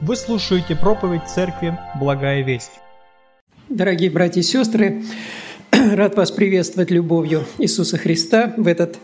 Вы 0.00 0.16
слушаете 0.16 0.74
проповедь 0.74 1.28
Церкви 1.28 1.78
«Благая 1.98 2.42
весть». 2.42 2.72
Дорогие 3.68 4.10
братья 4.10 4.40
и 4.40 4.42
сестры, 4.42 5.04
рад 5.70 6.16
вас 6.16 6.32
приветствовать 6.32 6.90
любовью 6.90 7.44
Иисуса 7.58 7.96
Христа 7.96 8.52
в, 8.56 8.66
этот, 8.66 8.98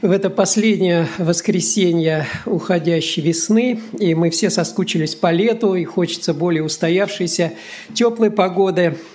в 0.00 0.10
это 0.10 0.30
последнее 0.30 1.06
воскресенье 1.18 2.26
уходящей 2.46 3.22
весны. 3.22 3.80
И 3.98 4.14
мы 4.14 4.30
все 4.30 4.48
соскучились 4.48 5.14
по 5.14 5.30
лету, 5.30 5.74
и 5.74 5.84
хочется 5.84 6.32
более 6.32 6.64
устоявшейся 6.64 7.52
теплой 7.92 8.30
погоды– 8.30 8.96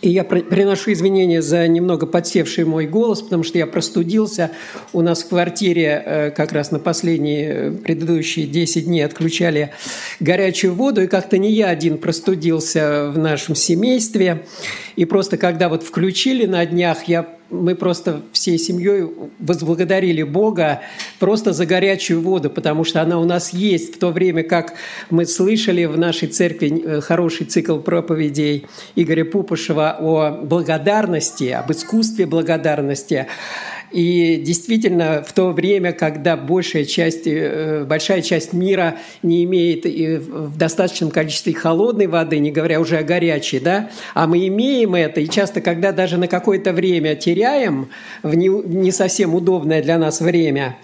и 0.00 0.10
я 0.10 0.22
приношу 0.22 0.92
извинения 0.92 1.42
за 1.42 1.66
немного 1.66 2.06
подсевший 2.06 2.64
мой 2.64 2.86
голос, 2.86 3.22
потому 3.22 3.42
что 3.42 3.58
я 3.58 3.66
простудился. 3.66 4.52
У 4.92 5.00
нас 5.00 5.24
в 5.24 5.28
квартире 5.28 6.02
э, 6.04 6.30
как 6.30 6.52
раз 6.52 6.70
на 6.70 6.78
последние 6.78 7.48
э, 7.48 7.70
предыдущие 7.72 8.46
10 8.46 8.84
дней 8.84 9.02
отключали 9.02 9.72
горячую 10.20 10.74
воду, 10.74 11.02
и 11.02 11.06
как-то 11.08 11.38
не 11.38 11.50
я 11.50 11.68
один 11.68 11.98
простудился 11.98 13.10
в 13.12 13.18
нашем 13.18 13.56
семействе. 13.56 14.46
И 14.94 15.04
просто 15.04 15.36
когда 15.36 15.68
вот 15.68 15.82
включили 15.82 16.46
на 16.46 16.64
днях, 16.64 17.04
я 17.04 17.37
мы 17.50 17.74
просто 17.74 18.22
всей 18.32 18.58
семьей 18.58 19.10
возблагодарили 19.38 20.22
Бога 20.22 20.82
просто 21.18 21.52
за 21.52 21.66
горячую 21.66 22.20
воду, 22.20 22.50
потому 22.50 22.84
что 22.84 23.00
она 23.00 23.18
у 23.18 23.24
нас 23.24 23.52
есть, 23.52 23.96
в 23.96 23.98
то 23.98 24.10
время 24.10 24.42
как 24.42 24.74
мы 25.10 25.26
слышали 25.26 25.84
в 25.84 25.96
нашей 25.98 26.28
церкви 26.28 26.82
э, 26.84 27.00
хороший 27.00 27.46
цикл 27.46 27.78
проповедей 27.78 28.66
Игоря 28.96 29.24
Пупышева 29.24 29.96
о 29.98 30.30
благодарности, 30.42 31.50
об 31.50 31.72
искусстве 31.72 32.26
благодарности. 32.26 33.26
И 33.90 34.42
действительно, 34.44 35.24
в 35.26 35.32
то 35.32 35.52
время, 35.52 35.92
когда 35.92 36.36
большая 36.36 36.84
часть, 36.84 37.26
э, 37.26 37.84
большая 37.84 38.20
часть 38.20 38.52
мира 38.52 38.96
не 39.22 39.44
имеет 39.44 39.84
в 39.86 40.56
достаточном 40.58 41.10
количестве 41.10 41.54
холодной 41.54 42.06
воды, 42.06 42.38
не 42.38 42.50
говоря 42.50 42.80
уже 42.80 42.98
о 42.98 43.02
горячей, 43.02 43.60
да, 43.60 43.90
а 44.14 44.26
мы 44.26 44.46
имеем 44.46 44.94
это, 44.94 45.20
и 45.20 45.28
часто, 45.28 45.60
когда 45.62 45.92
даже 45.92 46.18
на 46.18 46.28
какое-то 46.28 46.72
время 46.72 47.14
теряем 47.14 47.88
в 48.22 48.34
не, 48.34 48.48
не 48.48 48.92
совсем 48.92 49.34
удобное 49.34 49.82
для 49.82 49.96
нас 49.98 50.20
время, 50.20 50.76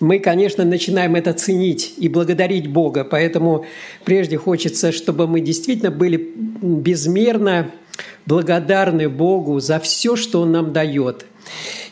мы, 0.00 0.18
конечно, 0.18 0.64
начинаем 0.64 1.14
это 1.14 1.32
ценить 1.32 1.94
и 1.96 2.08
благодарить 2.08 2.66
Бога. 2.66 3.04
Поэтому 3.04 3.66
прежде 4.04 4.36
хочется, 4.36 4.90
чтобы 4.90 5.28
мы 5.28 5.40
действительно 5.40 5.92
были 5.92 6.32
безмерно 6.60 7.70
благодарны 8.26 9.08
Богу 9.08 9.60
за 9.60 9.78
все, 9.78 10.16
что 10.16 10.40
Он 10.40 10.50
нам 10.50 10.72
дает– 10.72 11.26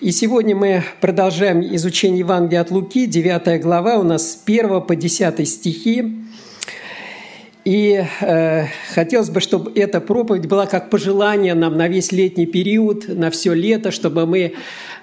и 0.00 0.12
сегодня 0.12 0.56
мы 0.56 0.82
продолжаем 1.00 1.60
изучение 1.74 2.20
Евангелия 2.20 2.62
от 2.62 2.70
Луки, 2.70 3.06
9 3.06 3.60
глава, 3.60 3.98
у 3.98 4.02
нас 4.02 4.32
с 4.32 4.42
1 4.44 4.80
по 4.82 4.96
10 4.96 5.48
стихи. 5.48 6.16
И 7.64 8.02
э, 8.22 8.64
хотелось 8.94 9.28
бы, 9.28 9.40
чтобы 9.40 9.70
эта 9.74 10.00
проповедь 10.00 10.46
была 10.46 10.66
как 10.66 10.88
пожелание 10.88 11.54
нам 11.54 11.76
на 11.76 11.88
весь 11.88 12.10
летний 12.10 12.46
период, 12.46 13.08
на 13.08 13.30
все 13.30 13.52
лето, 13.52 13.90
чтобы 13.90 14.26
мы 14.26 14.54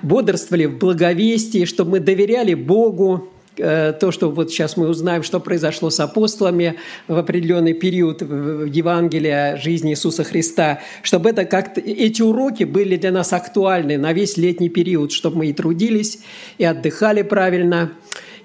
бодрствовали 0.01 0.65
в 0.65 0.79
благовестии, 0.79 1.65
чтобы 1.65 1.91
мы 1.91 1.99
доверяли 1.99 2.55
Богу, 2.55 3.29
то, 3.57 4.11
что 4.11 4.31
вот 4.31 4.51
сейчас 4.51 4.77
мы 4.77 4.87
узнаем, 4.87 5.23
что 5.23 5.39
произошло 5.39 5.89
с 5.89 5.99
апостолами 5.99 6.75
в 7.07 7.17
определенный 7.17 7.73
период 7.73 8.21
Евангелия 8.21 9.57
жизни 9.57 9.91
Иисуса 9.91 10.23
Христа, 10.23 10.79
чтобы 11.01 11.31
это 11.31 11.45
как-то 11.45 11.81
эти 11.81 12.21
уроки 12.21 12.63
были 12.63 12.95
для 12.95 13.11
нас 13.11 13.33
актуальны 13.33 13.97
на 13.97 14.13
весь 14.13 14.37
летний 14.37 14.69
период, 14.69 15.11
чтобы 15.11 15.37
мы 15.37 15.47
и 15.47 15.53
трудились, 15.53 16.19
и 16.57 16.63
отдыхали 16.63 17.23
правильно, 17.23 17.91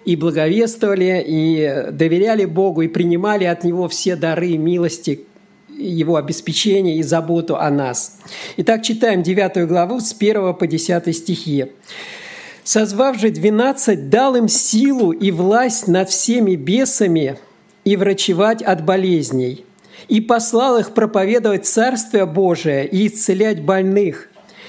и 0.05 0.17
благовествовали, 0.17 1.25
и 1.27 1.93
доверяли 1.93 2.45
Богу, 2.45 2.83
и 2.83 2.89
принимали 2.89 3.45
от 3.45 3.65
Него 3.65 3.89
все 3.89 4.17
дары 4.17 4.57
милости, 4.57 5.21
его 5.69 6.17
обеспечение 6.17 6.97
и 6.97 7.03
заботу 7.03 7.57
о 7.57 7.71
нас. 7.71 8.19
Итак, 8.57 8.83
читаем 8.83 9.23
9 9.23 9.67
главу 9.69 10.01
с 10.01 10.15
1 10.19 10.55
по 10.55 10.67
10 10.67 11.17
стихи. 11.17 11.67
Созвав 12.65 13.19
же 13.19 13.31
двенадцать, 13.31 14.09
дал 14.09 14.37
им 14.37 14.47
силу 14.47 15.11
и 15.11 15.33
власть 15.33 15.89
над 15.89 16.09
всеми 16.11 16.55
бесами 16.55 17.39
и 17.85 17.97
врачевать 17.97 18.63
от 18.63 18.85
болезней, 18.85 19.65
и 20.07 20.21
послал 20.21 20.79
их 20.79 20.95
проповедовать 20.95 21.67
Царствие 21.67 22.25
Божие 22.25 22.87
и 22.87 23.09
исцелять 23.09 23.63
больных, 23.63 24.29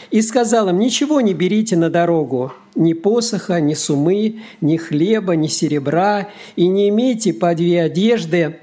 и 0.09 0.23
сказал 0.23 0.69
им, 0.69 0.79
ничего 0.79 1.21
не 1.21 1.35
берите 1.35 1.75
на 1.75 1.91
дорогу, 1.91 2.53
ни 2.73 2.93
посоха, 2.93 3.61
ни 3.61 3.75
сумы, 3.75 4.41
ни 4.59 4.77
хлеба, 4.77 5.35
ни 5.35 5.47
серебра, 5.47 6.29
и 6.55 6.67
не 6.67 6.89
имейте 6.89 7.31
по 7.31 7.53
две 7.53 7.83
одежды, 7.83 8.57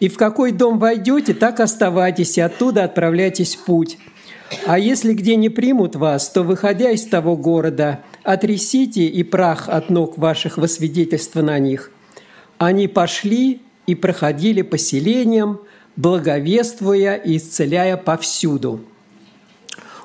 и 0.00 0.08
в 0.08 0.16
какой 0.16 0.50
дом 0.50 0.78
войдете, 0.78 1.34
так 1.34 1.60
оставайтесь, 1.60 2.38
и 2.38 2.40
оттуда 2.40 2.84
отправляйтесь 2.84 3.54
в 3.54 3.66
путь. 3.66 3.98
А 4.66 4.78
если 4.78 5.12
где 5.12 5.36
не 5.36 5.50
примут 5.50 5.94
вас, 5.94 6.30
то, 6.30 6.42
выходя 6.42 6.90
из 6.90 7.04
того 7.04 7.36
города, 7.36 8.00
отрисите 8.24 9.04
и 9.04 9.22
прах 9.22 9.68
от 9.68 9.90
ног 9.90 10.18
ваших 10.18 10.58
во 10.58 10.68
свидетельство 10.68 11.42
на 11.42 11.58
них. 11.58 11.90
Они 12.58 12.88
пошли 12.88 13.60
и 13.86 13.94
проходили 13.94 14.62
поселением, 14.62 15.60
благовествуя 15.96 17.16
и 17.16 17.36
исцеляя 17.36 17.96
повсюду. 17.96 18.80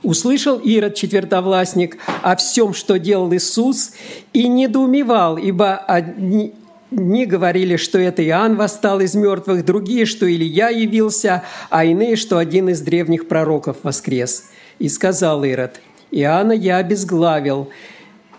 Услышал 0.03 0.57
Ирод, 0.59 0.95
четвертовластник, 0.95 1.97
о 2.21 2.35
всем, 2.35 2.73
что 2.73 2.99
делал 2.99 3.33
Иисус, 3.33 3.93
и 4.31 4.47
недоумевал, 4.47 5.37
ибо 5.37 5.75
одни, 5.75 6.53
не 6.91 7.25
говорили, 7.25 7.75
что 7.77 7.97
это 7.97 8.23
Иоанн 8.23 8.55
восстал 8.55 9.01
из 9.01 9.15
мертвых, 9.15 9.65
другие, 9.65 10.05
что 10.05 10.31
Илья 10.31 10.69
явился, 10.69 11.43
а 11.69 11.83
иные, 11.83 12.15
что 12.15 12.37
один 12.37 12.69
из 12.69 12.81
древних 12.81 13.27
пророков 13.27 13.77
воскрес. 13.83 14.49
И 14.79 14.87
сказал 14.87 15.43
Ирод, 15.43 15.81
«Иоанна 16.11 16.53
я 16.53 16.77
обезглавил. 16.77 17.69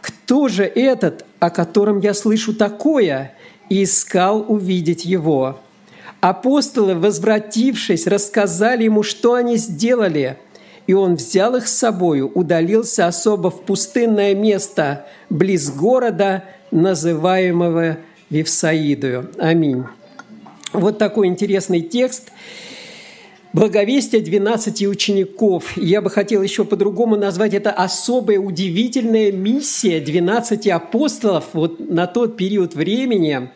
Кто 0.09 0.49
же 0.49 0.65
этот, 0.65 1.25
о 1.39 1.51
котором 1.51 2.01
я 2.01 2.15
слышу 2.15 2.55
такое?» 2.55 3.35
И 3.69 3.85
искал 3.85 4.47
увидеть 4.49 5.05
его. 5.05 5.61
Апостолы, 6.21 6.95
возвратившись, 6.95 8.07
рассказали 8.07 8.85
ему, 8.85 9.03
что 9.03 9.35
они 9.35 9.57
сделали. 9.57 10.39
И 10.87 10.95
он 10.95 11.17
взял 11.17 11.55
их 11.55 11.69
с 11.69 11.77
собою, 11.77 12.33
удалился 12.35 13.07
особо 13.07 13.51
в 13.51 13.63
пустынное 13.63 14.35
место, 14.35 15.07
близ 15.29 15.71
города, 15.71 16.45
называемого 16.71 17.99
Вифсаидою. 18.31 19.31
Аминь. 19.39 19.85
Вот 20.73 20.97
такой 20.99 21.27
интересный 21.27 21.83
текст. 21.83 22.31
Благовестие 23.55 24.21
12 24.21 24.87
учеников. 24.87 25.75
Я 25.79 26.03
бы 26.03 26.11
хотел 26.11 26.43
еще 26.43 26.65
по-другому 26.65 27.17
назвать 27.17 27.55
это 27.55 27.71
особая 27.71 28.39
удивительная 28.39 29.33
миссия 29.33 30.01
12 30.01 30.69
апостолов 30.69 31.47
вот 31.55 31.81
на 31.81 32.07
тот 32.07 32.37
период 32.37 32.75
времени. 32.75 33.49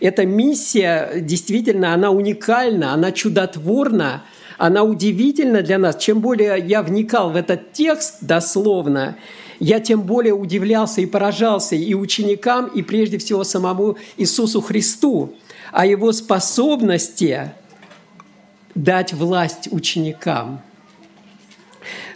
Эта 0.00 0.26
миссия 0.26 1.12
действительно, 1.20 1.94
она 1.94 2.10
уникальна, 2.10 2.92
она 2.92 3.10
чудотворна, 3.10 4.24
она 4.58 4.82
удивительна 4.82 5.62
для 5.62 5.78
нас. 5.78 5.96
Чем 5.96 6.20
более 6.20 6.62
я 6.66 6.82
вникал 6.82 7.30
в 7.30 7.36
этот 7.36 7.72
текст 7.72 8.18
дословно, 8.20 9.16
я 9.60 9.80
тем 9.80 10.02
более 10.02 10.34
удивлялся 10.34 11.00
и 11.00 11.06
поражался 11.06 11.74
и 11.74 11.94
ученикам, 11.94 12.66
и 12.66 12.82
прежде 12.82 13.16
всего 13.16 13.44
самому 13.44 13.96
Иисусу 14.18 14.60
Христу, 14.60 15.34
о 15.72 15.86
Его 15.86 16.12
способности 16.12 17.52
дать 18.78 19.12
власть 19.12 19.68
ученикам. 19.72 20.60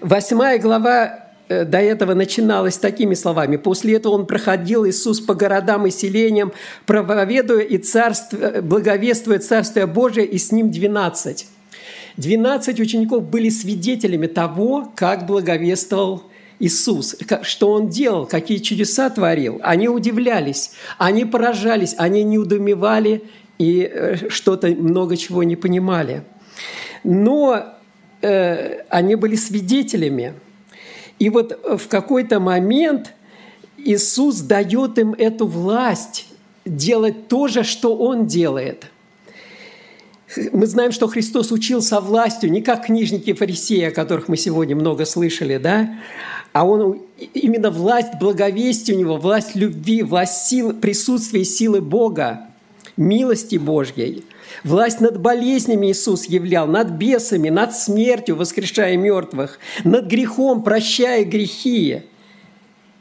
Восьмая 0.00 0.58
глава 0.58 1.30
э, 1.48 1.64
до 1.64 1.78
этого 1.78 2.14
начиналась 2.14 2.78
такими 2.78 3.14
словами. 3.14 3.56
После 3.56 3.96
этого 3.96 4.14
он 4.14 4.26
проходил 4.26 4.86
Иисус 4.86 5.20
по 5.20 5.34
городам 5.34 5.86
и 5.86 5.90
селениям, 5.90 6.52
проповедуя 6.86 7.62
и 7.62 7.78
царство, 7.78 8.60
благовествуя 8.62 9.38
Царствие 9.38 9.86
Божие, 9.86 10.26
и 10.26 10.38
с 10.38 10.52
ним 10.52 10.70
двенадцать. 10.70 11.46
Двенадцать 12.16 12.78
учеников 12.78 13.24
были 13.24 13.48
свидетелями 13.48 14.26
того, 14.26 14.92
как 14.94 15.26
благовествовал 15.26 16.24
Иисус, 16.60 17.16
что 17.42 17.72
Он 17.72 17.88
делал, 17.88 18.26
какие 18.26 18.58
чудеса 18.58 19.10
творил. 19.10 19.60
Они 19.64 19.88
удивлялись, 19.88 20.72
они 20.98 21.24
поражались, 21.24 21.94
они 21.98 22.22
не 22.22 22.38
удумевали 22.38 23.24
и 23.58 23.82
э, 23.82 24.28
что-то 24.28 24.68
много 24.68 25.16
чего 25.16 25.42
не 25.42 25.56
понимали. 25.56 26.22
Но 27.04 27.74
э, 28.20 28.82
они 28.88 29.14
были 29.16 29.36
свидетелями. 29.36 30.34
И 31.18 31.28
вот 31.30 31.58
в 31.78 31.88
какой-то 31.88 32.40
момент 32.40 33.12
Иисус 33.78 34.40
дает 34.40 34.98
им 34.98 35.12
эту 35.12 35.46
власть 35.46 36.26
делать 36.64 37.28
то 37.28 37.48
же, 37.48 37.64
что 37.64 37.96
Он 37.96 38.26
делает. 38.26 38.86
Мы 40.52 40.66
знаем, 40.66 40.92
что 40.92 41.08
Христос 41.08 41.52
учился 41.52 42.00
властью, 42.00 42.50
не 42.50 42.62
как 42.62 42.86
книжники 42.86 43.30
и 43.30 43.34
фарисеи, 43.34 43.82
о 43.82 43.90
которых 43.90 44.28
мы 44.28 44.36
сегодня 44.36 44.74
много 44.74 45.04
слышали, 45.04 45.58
да, 45.58 45.94
а 46.52 46.66
он 46.66 47.00
именно 47.34 47.70
власть 47.70 48.14
благовестия 48.18 48.94
у 48.94 48.98
него, 48.98 49.16
власть 49.16 49.54
любви, 49.54 50.02
власть 50.02 50.46
силы, 50.46 50.74
присутствия 50.74 51.44
силы 51.44 51.80
Бога. 51.80 52.48
милости 52.96 53.56
Божьей. 53.56 54.24
Власть 54.64 55.00
над 55.00 55.20
болезнями 55.20 55.88
Иисус 55.88 56.26
являл, 56.26 56.66
над 56.66 56.90
бесами, 56.90 57.48
над 57.48 57.74
смертью, 57.74 58.36
воскрешая 58.36 58.96
мертвых, 58.96 59.58
над 59.84 60.06
грехом, 60.06 60.62
прощая 60.62 61.24
грехи 61.24 62.02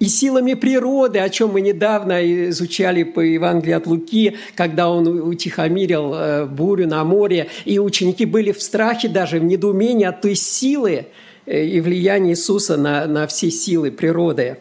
и 0.02 0.08
силами 0.08 0.56
природы, 0.56 1.20
о 1.20 1.30
чем 1.30 1.52
мы 1.52 1.62
недавно 1.62 2.50
изучали 2.50 3.04
по 3.04 3.20
Евангелию 3.20 3.78
от 3.78 3.86
Луки, 3.86 4.36
когда 4.56 4.90
он 4.90 5.08
утихомирил 5.08 6.14
э, 6.16 6.46
бурю 6.48 6.88
на 6.88 7.04
море, 7.04 7.50
и 7.66 7.78
ученики 7.78 8.26
были 8.26 8.52
в 8.52 8.62
страхе 8.64 9.10
даже, 9.10 9.40
в 9.40 9.44
недоумении 9.44 10.06
от 10.06 10.22
той 10.22 10.34
силы 10.34 11.06
э, 11.46 11.66
и 11.66 11.80
влияния 11.80 12.32
Иисуса 12.32 12.78
на, 12.78 13.06
на 13.06 13.28
все 13.28 13.52
силы 13.52 13.92
природы. 13.92 14.58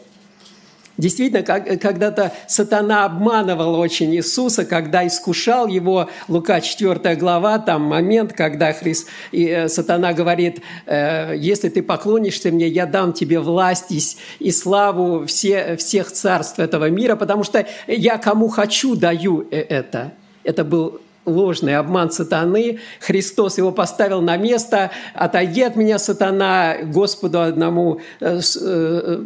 Действительно, 1.01 1.43
когда-то 1.43 2.33
сатана 2.47 3.07
обманывал 3.07 3.75
очень 3.81 4.15
Иисуса, 4.15 4.67
когда 4.67 5.07
искушал 5.07 5.67
его, 5.67 6.11
Лука 6.29 6.61
4 6.61 7.17
глава, 7.17 7.59
там 7.59 7.83
момент, 7.83 8.35
когда 8.35 8.73
Христ, 8.75 9.09
и, 9.33 9.47
э, 9.47 9.69
сатана 9.69 10.13
говорит, 10.13 10.61
э, 10.85 11.35
если 11.39 11.71
ты 11.71 11.83
поклонишься 11.83 12.51
мне, 12.51 12.69
я 12.69 12.85
дам 12.85 13.15
тебе 13.15 13.41
власть 13.41 13.91
и, 13.91 14.01
и 14.41 14.51
славу 14.51 15.25
все, 15.27 15.77
всех 15.77 16.13
царств 16.13 16.59
этого 16.59 16.91
мира, 16.91 17.17
потому 17.17 17.45
что 17.45 17.67
я 17.87 18.19
кому 18.19 18.49
хочу 18.49 18.95
даю 18.95 19.47
э, 19.51 19.57
это. 19.57 20.13
Это 20.45 20.65
был 20.65 21.01
ложный 21.25 21.77
обман 21.77 22.11
сатаны. 22.11 22.81
Христос 23.01 23.59
его 23.59 23.73
поставил 23.73 24.21
на 24.21 24.37
место. 24.37 24.91
«Отойди 25.15 25.63
от 25.63 25.77
меня, 25.77 25.99
сатана, 25.99 26.77
Господу 26.83 27.41
одному 27.41 28.01
э, 28.21 28.41
э, 28.61 29.25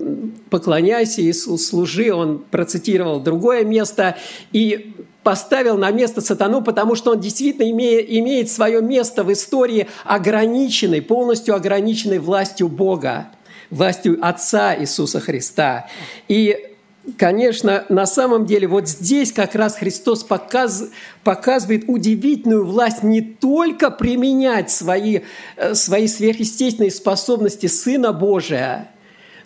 поклоняйся 0.50 1.22
и 1.22 1.32
служи». 1.32 2.12
Он 2.12 2.38
процитировал 2.38 3.20
другое 3.20 3.64
место. 3.64 4.16
И 4.52 4.94
поставил 5.22 5.78
на 5.78 5.90
место 5.90 6.20
сатану, 6.20 6.62
потому 6.62 6.94
что 6.94 7.12
он 7.12 7.20
действительно 7.20 7.68
имеет, 7.70 8.10
имеет 8.10 8.50
свое 8.50 8.82
место 8.82 9.24
в 9.24 9.32
истории 9.32 9.88
ограниченной, 10.04 11.00
полностью 11.00 11.54
ограниченной 11.54 12.18
властью 12.18 12.68
Бога, 12.68 13.28
властью 13.70 14.18
Отца 14.20 14.76
Иисуса 14.78 15.20
Христа. 15.20 15.88
И 16.28 16.73
конечно, 17.18 17.84
на 17.88 18.06
самом 18.06 18.46
деле 18.46 18.66
вот 18.66 18.88
здесь 18.88 19.32
как 19.32 19.54
раз 19.54 19.76
Христос 19.76 20.24
показ, 20.24 20.88
показывает 21.22 21.84
удивительную 21.86 22.64
власть 22.64 23.02
не 23.02 23.20
только 23.20 23.90
применять 23.90 24.70
свои, 24.70 25.20
э, 25.56 25.74
свои 25.74 26.06
сверхъестественные 26.06 26.90
способности 26.90 27.66
Сына 27.66 28.12
Божия, 28.12 28.90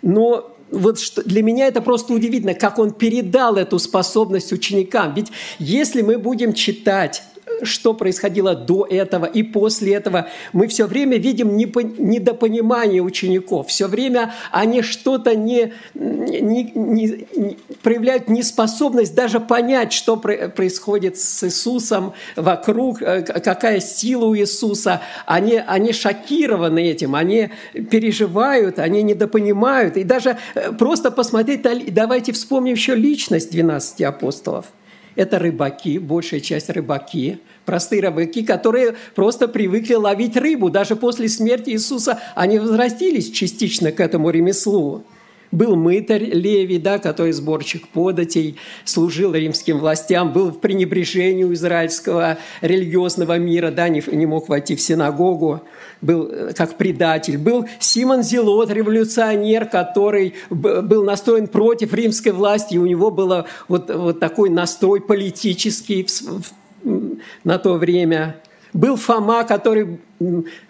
но 0.01 0.55
вот 0.71 0.99
что, 0.99 1.23
для 1.23 1.41
меня 1.41 1.67
это 1.67 1.81
просто 1.81 2.13
удивительно, 2.13 2.53
как 2.53 2.79
он 2.79 2.91
передал 2.91 3.55
эту 3.55 3.79
способность 3.79 4.51
ученикам. 4.53 5.13
Ведь 5.15 5.31
если 5.57 6.01
мы 6.01 6.17
будем 6.17 6.53
читать 6.53 7.23
что 7.63 7.93
происходило 7.93 8.55
до 8.55 8.85
этого 8.89 9.25
и 9.25 9.43
после 9.43 9.95
этого. 9.95 10.27
Мы 10.53 10.67
все 10.67 10.85
время 10.85 11.17
видим 11.17 11.57
недопонимание 11.57 13.01
учеников. 13.01 13.67
Все 13.67 13.87
время 13.87 14.33
они 14.51 14.81
что-то 14.81 15.35
не, 15.35 15.73
не, 15.93 16.71
не, 16.73 17.25
не 17.35 17.57
проявляют 17.81 18.29
неспособность 18.29 19.15
даже 19.15 19.39
понять, 19.39 19.93
что 19.93 20.17
происходит 20.17 21.17
с 21.17 21.43
Иисусом 21.43 22.13
вокруг, 22.35 23.01
э, 23.01 23.21
какая 23.21 23.79
сила 23.79 24.25
у 24.25 24.35
Иисуса. 24.35 25.01
Они, 25.25 25.61
они 25.65 25.93
шокированы 25.93 26.89
этим, 26.89 27.15
они 27.15 27.49
переживают, 27.91 28.79
они 28.79 29.03
недопонимают. 29.03 29.97
И 29.97 30.03
даже 30.03 30.37
э, 30.55 30.71
просто 30.73 31.11
посмотреть, 31.11 31.61
давайте 31.93 32.31
вспомним 32.31 32.73
еще 32.73 32.95
личность 32.95 33.51
12 33.51 34.01
апостолов– 34.01 34.65
это 35.15 35.39
рыбаки, 35.39 35.99
большая 35.99 36.39
часть 36.39 36.69
рыбаки, 36.69 37.39
простые 37.65 38.01
рыбаки, 38.01 38.43
которые 38.43 38.95
просто 39.15 39.47
привыкли 39.47 39.93
ловить 39.95 40.37
рыбу. 40.37 40.69
Даже 40.69 40.95
после 40.95 41.29
смерти 41.29 41.71
Иисуса 41.71 42.19
они 42.35 42.59
возвратились 42.59 43.31
частично 43.31 43.91
к 43.91 43.99
этому 43.99 44.29
ремеслу. 44.29 45.03
Был 45.51 45.75
мытарь 45.75 46.25
Левий, 46.25 46.77
да, 46.77 46.99
который 46.99 47.31
сборщик 47.31 47.87
податей, 47.87 48.57
служил 48.85 49.33
римским 49.33 49.79
властям, 49.79 50.31
был 50.31 50.51
в 50.51 50.59
пренебрежении 50.59 51.43
у 51.43 51.53
израильского 51.53 52.37
религиозного 52.61 53.37
мира, 53.39 53.71
да, 53.71 53.89
не, 53.89 54.03
не 54.11 54.27
мог 54.27 54.47
войти 54.47 54.75
в 54.75 54.81
синагогу, 54.81 55.61
был 56.01 56.29
э, 56.31 56.53
как 56.55 56.77
предатель. 56.77 57.37
Был 57.37 57.65
Симон 57.79 58.21
Зелот, 58.21 58.69
революционер, 58.71 59.65
который 59.65 60.35
был 60.51 61.03
настроен 61.03 61.47
против 61.47 61.93
римской 61.93 62.31
власти, 62.31 62.75
и 62.75 62.77
у 62.77 62.85
него 62.85 63.09
был 63.09 63.45
вот, 63.67 63.89
вот 63.89 64.19
такой 64.19 64.49
настрой 64.49 65.01
политический 65.01 66.03
в, 66.03 66.43
в, 66.83 67.17
на 67.43 67.57
то 67.57 67.73
время. 67.73 68.35
Был 68.73 68.97
Фома, 68.97 69.43
который, 69.45 69.99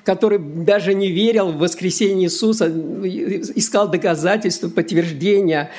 который 0.03 0.39
даже 0.39 0.93
не 0.93 1.11
верил 1.11 1.51
в 1.51 1.57
воскресение 1.57 2.27
Иисуса, 2.27 2.67
искал 2.67 3.89
доказательства, 3.89 4.69
подтверждения. 4.69 5.71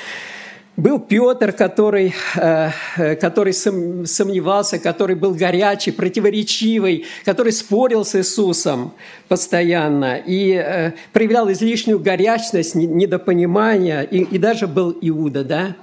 Был 0.76 0.98
Петр, 0.98 1.52
который, 1.52 2.14
э, 2.36 2.70
который 3.16 3.52
сомневался, 3.52 4.78
который 4.78 5.16
был 5.16 5.34
горячий, 5.34 5.90
противоречивый, 5.90 7.06
который 7.24 7.52
спорил 7.52 8.04
с 8.04 8.14
Иисусом 8.14 8.92
постоянно 9.28 10.16
и 10.16 10.52
э, 10.52 10.92
проявлял 11.12 11.50
излишнюю 11.52 11.98
горячность, 11.98 12.74
недопонимание. 12.74 14.06
И, 14.10 14.22
и 14.22 14.38
даже 14.38 14.66
был 14.66 14.96
Иуда, 15.00 15.44
да? 15.44 15.76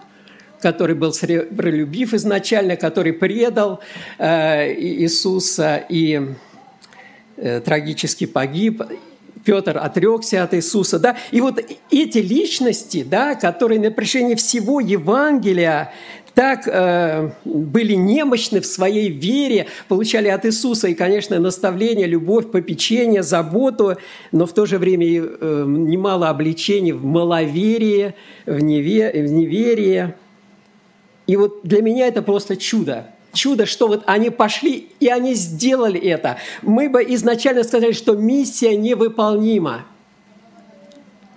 Который 0.61 0.95
был 0.95 1.13
сребролюбив 1.13 2.13
изначально, 2.13 2.75
который 2.75 3.13
предал 3.13 3.79
э, 4.17 4.73
Иисуса 4.73 5.83
и 5.89 6.21
э, 7.37 7.61
трагически 7.61 8.25
погиб. 8.25 8.83
Петр 9.43 9.77
отрекся 9.77 10.43
от 10.43 10.53
Иисуса, 10.53 10.99
да, 10.99 11.15
и 11.31 11.39
вот 11.39 11.63
эти 11.89 12.17
личности, 12.17 13.05
да, 13.09 13.33
которые 13.33 13.79
на 13.79 13.91
протяжении 13.91 14.35
всего 14.35 14.81
Евангелия 14.81 15.93
так 16.37 16.67
э, 16.67 17.31
были 17.45 17.93
немощны 17.93 18.61
в 18.61 18.67
своей 18.67 19.09
вере, 19.09 19.65
получали 19.87 20.27
от 20.27 20.45
Иисуса 20.45 20.87
и, 20.87 20.93
конечно, 20.93 21.39
наставление, 21.39 22.05
любовь, 22.05 22.51
попечение, 22.51 23.23
заботу, 23.23 23.95
но 24.31 24.45
в 24.45 24.53
то 24.53 24.67
же 24.67 24.77
время 24.77 25.07
э, 25.07 25.65
немало 25.65 26.29
обличений 26.29 26.91
в 26.91 27.03
маловерии, 27.03 28.13
в, 28.45 28.59
неве, 28.59 29.11
в 29.13 29.31
неверии. 29.31 30.13
И 31.27 31.35
вот 31.35 31.59
для 31.63 31.81
меня 31.81 32.07
это 32.07 32.21
просто 32.21 32.57
чудо. 32.57 33.07
Чудо, 33.33 33.65
что 33.65 33.87
вот 33.87 34.03
они 34.07 34.29
пошли 34.29 34.89
и 34.99 35.09
они 35.09 35.35
сделали 35.35 35.99
это. 35.99 36.37
Мы 36.61 36.89
бы 36.89 37.03
изначально 37.03 37.63
сказали, 37.63 37.91
что 37.91 38.15
миссия 38.15 38.75
невыполнима. 38.75 39.85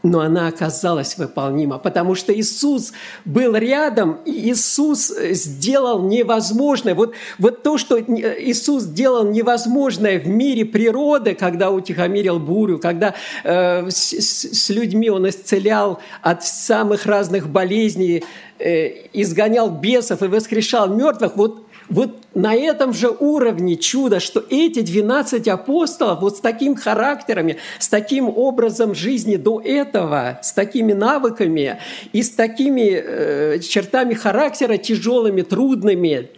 Но 0.02 0.20
она 0.20 0.48
оказалась 0.48 1.18
выполнима, 1.18 1.78
потому 1.78 2.14
что 2.14 2.34
Иисус 2.34 2.92
был 3.24 3.54
рядом, 3.54 4.18
и 4.24 4.50
Иисус 4.50 5.12
сделал 5.32 6.02
невозможное. 6.02 6.94
Вот, 6.94 7.14
вот 7.38 7.62
то, 7.62 7.76
что 7.76 8.00
Иисус 8.00 8.84
сделал 8.84 9.24
невозможное 9.30 10.18
в 10.18 10.26
мире 10.26 10.64
природы, 10.64 11.34
когда 11.34 11.70
утихомирил 11.70 12.38
бурю, 12.38 12.78
когда 12.78 13.14
э, 13.44 13.90
с, 13.90 14.12
с 14.12 14.70
людьми 14.70 15.10
Он 15.10 15.28
исцелял 15.28 16.00
от 16.22 16.44
самых 16.44 17.04
разных 17.06 17.48
болезней, 17.48 18.24
Э, 18.62 19.06
изгонял 19.14 19.70
бесов 19.70 20.22
и 20.22 20.26
воскрешал 20.26 20.94
мертвых, 20.94 21.34
вот, 21.34 21.64
вот 21.90 22.16
на 22.34 22.54
этом 22.54 22.92
же 22.92 23.08
уровне 23.10 23.76
чудо, 23.76 24.20
что 24.20 24.44
эти 24.48 24.80
12 24.80 25.48
апостолов 25.48 26.20
вот 26.20 26.36
с 26.36 26.40
таким 26.40 26.76
характерами, 26.76 27.56
с 27.80 27.88
таким 27.88 28.28
образом 28.28 28.94
жизни 28.94 29.36
до 29.36 29.60
этого, 29.60 30.38
с 30.42 30.52
такими 30.52 30.92
навыками 30.92 31.80
и 32.12 32.22
с 32.22 32.30
такими 32.30 32.92
э, 32.92 33.58
чертами 33.58 34.14
характера 34.14 34.76
тяжелыми, 34.76 35.42
трудными 35.42 36.30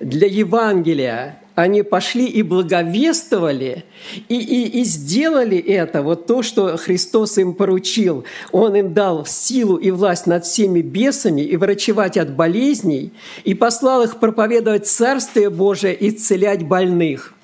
для 0.00 0.26
Евангелия, 0.26 1.43
они 1.54 1.82
пошли 1.82 2.26
и 2.26 2.42
благовествовали, 2.42 3.84
и, 4.28 4.36
и, 4.36 4.80
и 4.80 4.84
сделали 4.84 5.56
это, 5.56 6.02
вот 6.02 6.26
то, 6.26 6.42
что 6.42 6.76
Христос 6.76 7.38
им 7.38 7.54
поручил. 7.54 8.24
Он 8.50 8.74
им 8.74 8.92
дал 8.92 9.24
силу 9.24 9.76
и 9.76 9.90
власть 9.90 10.26
над 10.26 10.44
всеми 10.44 10.80
бесами 10.80 11.42
и 11.42 11.56
врачевать 11.56 12.16
от 12.16 12.34
болезней, 12.34 13.12
и 13.44 13.54
послал 13.54 14.02
их 14.02 14.18
проповедовать 14.18 14.88
Царствие 14.88 15.48
Божие 15.48 15.94
и 15.94 16.08
исцелять 16.08 16.66
больных. 16.66 17.34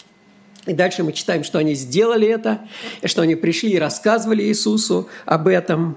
И 0.66 0.72
дальше 0.72 1.04
мы 1.04 1.12
читаем, 1.12 1.44
что 1.44 1.58
они 1.58 1.74
сделали 1.74 2.26
это, 2.26 2.60
и 3.02 3.06
что 3.06 3.22
они 3.22 3.36
пришли 3.36 3.70
и 3.70 3.78
рассказывали 3.78 4.42
Иисусу 4.42 5.08
об 5.24 5.46
этом. 5.46 5.96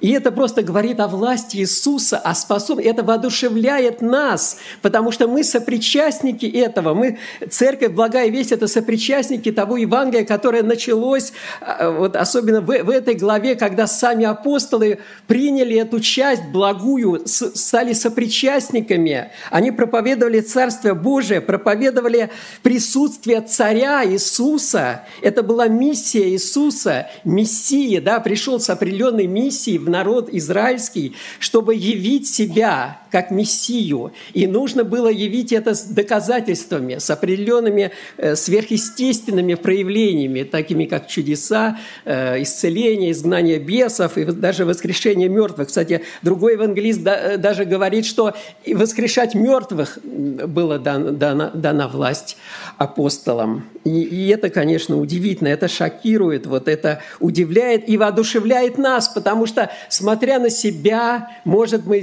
И 0.00 0.12
это 0.12 0.32
просто 0.32 0.62
говорит 0.62 0.98
о 1.00 1.08
власти 1.08 1.58
Иисуса, 1.58 2.18
о 2.18 2.34
способности. 2.34 2.88
Это 2.88 3.02
воодушевляет 3.02 4.00
нас, 4.00 4.58
потому 4.82 5.12
что 5.12 5.28
мы 5.28 5.44
сопричастники 5.44 6.46
этого. 6.46 6.94
Мы, 6.94 7.18
церковь, 7.50 7.92
благая 7.92 8.28
весть, 8.30 8.52
это 8.52 8.66
сопричастники 8.66 9.52
того 9.52 9.76
Евангелия, 9.76 10.24
которое 10.24 10.62
началось, 10.62 11.32
а, 11.60 11.90
вот 11.90 12.16
особенно 12.16 12.60
в, 12.60 12.66
в 12.66 12.90
этой 12.90 13.14
главе, 13.14 13.56
когда 13.56 13.86
сами 13.86 14.24
апостолы 14.24 15.00
приняли 15.26 15.76
эту 15.76 16.00
часть 16.00 16.44
благую, 16.46 17.22
стали 17.26 17.92
сопричастниками. 17.92 19.30
Они 19.50 19.70
проповедовали 19.70 20.40
Царствие 20.40 20.94
Божие, 20.94 21.40
проповедовали 21.40 22.30
присутствие 22.62 23.42
Царя 23.42 24.04
Иисуса. 24.06 25.02
Это 25.20 25.42
была 25.42 25.68
миссия 25.68 26.30
Иисуса, 26.30 27.08
Мессии, 27.24 27.98
да, 27.98 28.20
пришел 28.20 28.60
с 28.60 28.70
определенной 28.70 29.26
миссией 29.26 29.78
в 29.78 29.89
народ 29.90 30.28
израильский, 30.32 31.14
чтобы 31.38 31.74
явить 31.74 32.28
себя 32.28 33.00
как 33.10 33.30
Мессию. 33.30 34.12
И 34.32 34.46
нужно 34.46 34.84
было 34.84 35.08
явить 35.08 35.52
это 35.52 35.74
с 35.74 35.84
доказательствами, 35.84 36.98
с 36.98 37.10
определенными 37.10 37.90
э, 38.16 38.36
сверхъестественными 38.36 39.54
проявлениями, 39.54 40.44
такими 40.44 40.84
как 40.84 41.08
чудеса, 41.08 41.78
э, 42.04 42.42
исцеление, 42.42 43.10
изгнание 43.10 43.58
бесов 43.58 44.16
и 44.16 44.24
даже 44.24 44.64
воскрешение 44.64 45.28
мертвых. 45.28 45.68
Кстати, 45.68 46.02
другой 46.22 46.52
евангелист 46.54 47.00
э, 47.04 47.36
даже 47.36 47.64
говорит, 47.64 48.06
что 48.06 48.34
воскрешать 48.66 49.34
мертвых 49.34 49.98
была 50.04 50.78
дана, 50.78 51.50
дана 51.52 51.88
власть 51.88 52.36
апостолам. 52.78 53.64
И, 53.84 54.02
и 54.02 54.28
это, 54.28 54.50
конечно, 54.50 54.98
удивительно, 54.98 55.48
это 55.48 55.68
шокирует, 55.68 56.46
вот 56.46 56.68
это 56.68 57.02
удивляет 57.18 57.88
и 57.88 57.96
воодушевляет 57.96 58.78
нас, 58.78 59.08
потому 59.08 59.46
что, 59.46 59.70
смотря 59.88 60.38
на 60.38 60.50
себя, 60.50 61.30
может, 61.44 61.86
мы 61.86 61.98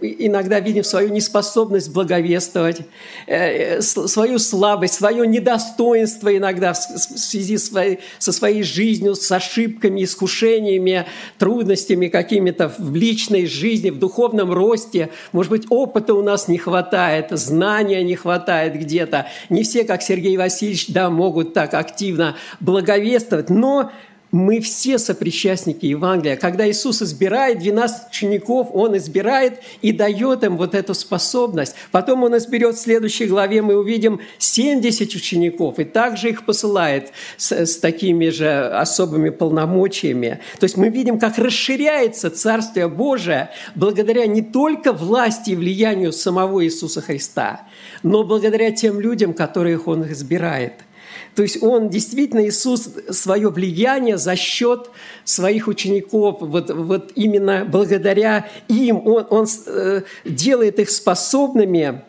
иногда 0.00 0.60
видим 0.60 0.84
свою 0.84 1.08
неспособность 1.10 1.92
благовествовать, 1.92 2.80
э, 3.26 3.78
э, 3.78 3.82
свою 3.82 4.38
слабость, 4.38 4.94
свое 4.94 5.26
недостоинство 5.26 6.36
иногда 6.36 6.72
в 6.72 6.76
связи 6.76 7.56
со 7.56 8.32
своей 8.32 8.62
жизнью, 8.62 9.14
с 9.14 9.30
ошибками, 9.32 10.04
искушениями, 10.04 11.06
трудностями 11.38 12.08
какими-то 12.08 12.72
в 12.78 12.94
личной 12.94 13.46
жизни, 13.46 13.90
в 13.90 13.98
духовном 13.98 14.52
росте. 14.52 15.10
Может 15.32 15.50
быть, 15.50 15.66
опыта 15.70 16.14
у 16.14 16.22
нас 16.22 16.48
не 16.48 16.58
хватает, 16.58 17.28
знания 17.30 18.02
не 18.02 18.16
хватает 18.16 18.74
где-то. 18.74 19.26
Не 19.48 19.62
все, 19.62 19.84
как 19.84 20.02
Сергей 20.02 20.36
Васильевич, 20.36 20.88
да, 20.88 21.10
могут 21.10 21.54
так 21.54 21.74
активно 21.74 22.36
благовествовать, 22.60 23.50
но 23.50 23.90
мы 24.32 24.60
все 24.60 24.98
сопричастники 24.98 25.86
Евангелия. 25.86 26.36
Когда 26.36 26.68
Иисус 26.70 27.02
избирает 27.02 27.58
12 27.58 28.10
учеников, 28.10 28.68
Он 28.72 28.96
избирает 28.96 29.60
и 29.82 29.92
дает 29.92 30.44
им 30.44 30.56
вот 30.56 30.74
эту 30.74 30.94
способность. 30.94 31.74
Потом 31.90 32.22
Он 32.22 32.36
изберет 32.36 32.76
в 32.76 32.80
следующей 32.80 33.26
главе, 33.26 33.62
мы 33.62 33.76
увидим 33.76 34.20
70 34.38 35.14
учеников, 35.14 35.78
и 35.78 35.84
также 35.84 36.30
их 36.30 36.44
посылает 36.44 37.12
с, 37.36 37.52
с 37.52 37.78
такими 37.78 38.28
же 38.28 38.48
особыми 38.48 39.30
полномочиями. 39.30 40.40
То 40.58 40.64
есть 40.64 40.76
мы 40.76 40.88
видим, 40.88 41.18
как 41.18 41.38
расширяется 41.38 42.30
Царствие 42.30 42.88
Божие 42.88 43.50
благодаря 43.74 44.26
не 44.26 44.42
только 44.42 44.92
власти 44.92 45.50
и 45.50 45.56
влиянию 45.56 46.12
самого 46.12 46.64
Иисуса 46.64 47.00
Христа, 47.00 47.62
но 48.02 48.22
благодаря 48.22 48.70
тем 48.70 49.00
людям, 49.00 49.34
которых 49.34 49.88
Он 49.88 50.10
избирает– 50.10 50.74
то 51.34 51.42
есть 51.42 51.62
он 51.62 51.88
действительно, 51.88 52.46
Иисус, 52.46 52.88
свое 53.10 53.50
влияние 53.50 54.18
за 54.18 54.36
счет 54.36 54.90
своих 55.24 55.68
учеников, 55.68 56.38
вот, 56.40 56.70
вот 56.70 57.12
именно 57.14 57.64
благодаря 57.64 58.48
им, 58.68 59.06
он, 59.06 59.26
он 59.30 59.46
э, 59.66 60.02
делает 60.24 60.78
их 60.78 60.90
способными 60.90 62.02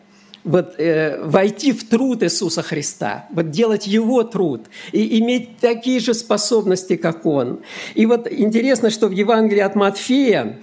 вот, 0.44 0.74
э, 0.78 1.22
войти 1.22 1.72
в 1.72 1.88
труд 1.88 2.22
Иисуса 2.22 2.62
Христа, 2.62 3.26
вот 3.30 3.50
делать 3.50 3.86
Его 3.86 4.24
труд 4.24 4.62
и 4.90 5.20
иметь 5.20 5.58
такие 5.58 6.00
же 6.00 6.14
способности, 6.14 6.96
как 6.96 7.24
Он. 7.24 7.60
И 7.94 8.06
вот 8.06 8.30
интересно, 8.30 8.90
что 8.90 9.06
в 9.06 9.12
Евангелии 9.12 9.60
от 9.60 9.76
Матфея, 9.76 10.58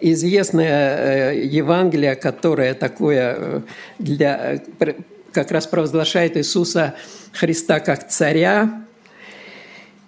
известное 0.00 1.32
э, 1.32 1.44
Евангелие, 1.44 2.16
которое 2.16 2.72
такое 2.72 3.62
для, 3.98 4.62
как 5.32 5.50
раз 5.50 5.66
провозглашает 5.66 6.36
Иисуса 6.36 6.94
Христа 7.32 7.80
как 7.80 8.08
царя. 8.08 8.84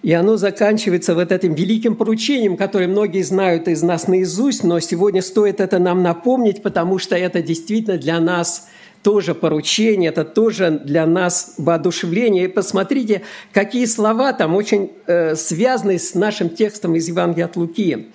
И 0.03 0.13
оно 0.13 0.37
заканчивается 0.37 1.15
вот 1.15 1.33
этим 1.33 1.55
великим 1.55 1.97
поручением, 1.97 2.57
которое 2.57 2.89
многие 2.89 3.23
знают 3.23 3.69
из 3.69 3.83
нас 3.83 4.07
наизусть, 4.07 4.63
но 4.63 4.79
сегодня 4.81 5.23
стоит 5.23 5.61
это 5.61 5.79
нам 5.79 6.03
напомнить, 6.03 6.63
потому 6.63 6.99
что 6.99 7.17
это 7.17 7.43
действительно 7.43 7.97
для 7.97 8.21
нас– 8.21 8.69
тоже 9.05 9.35
поручение, 9.35 10.09
это 10.09 10.25
тоже 10.25 10.81
для 10.83 11.07
нас 11.07 11.55
воодушевление. 11.59 12.45
И 12.45 12.49
посмотрите, 12.49 13.21
какие 13.53 13.85
слова 13.85 14.33
там 14.33 14.57
очень 14.57 14.93
э, 15.07 15.37
связаны 15.37 15.99
с 15.99 16.15
нашим 16.15 16.49
текстом 16.49 16.97
из 16.97 17.07
Евангелия 17.07 17.45
от 17.45 17.57
Луки. 17.57 18.07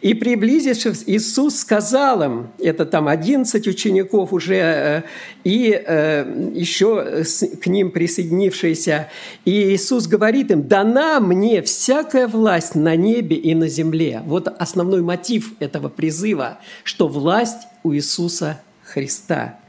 «И 0.00 0.14
приблизившись, 0.14 1.04
Иисус 1.06 1.56
сказал 1.56 2.22
им, 2.22 2.48
это 2.58 2.86
там 2.86 3.08
11 3.08 3.66
учеников 3.68 4.32
уже, 4.32 4.54
э, 4.54 5.02
и 5.44 5.70
э, 5.70 6.50
еще 6.54 7.24
к 7.62 7.66
ним 7.66 7.90
присоединившиеся, 7.90 9.10
и 9.44 9.74
Иисус 9.74 10.06
говорит 10.06 10.50
им, 10.50 10.66
«Дана 10.66 11.20
мне 11.20 11.60
всякая 11.60 12.26
власть 12.26 12.74
на 12.74 12.96
небе 12.96 13.36
и 13.36 13.54
на 13.54 13.68
земле». 13.68 14.22
Вот 14.24 14.48
основной 14.48 15.02
мотив 15.02 15.52
этого 15.60 15.90
призыва, 15.90 16.58
что 16.84 17.06
власть 17.06 17.68
у 17.82 17.92
Иисуса 17.92 18.62
Христа– 18.82 19.58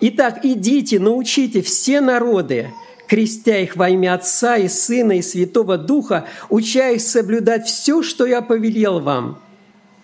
Итак, 0.00 0.40
идите, 0.44 0.98
научите 0.98 1.62
все 1.62 2.00
народы, 2.00 2.70
крестя 3.08 3.58
их 3.58 3.76
во 3.76 3.88
имя 3.88 4.14
Отца 4.14 4.56
и 4.56 4.68
Сына 4.68 5.18
и 5.18 5.22
Святого 5.22 5.78
Духа, 5.78 6.26
уча 6.48 6.90
их 6.90 7.00
соблюдать 7.00 7.66
все, 7.66 8.02
что 8.02 8.26
я 8.26 8.42
повелел 8.42 9.00
вам. 9.00 9.40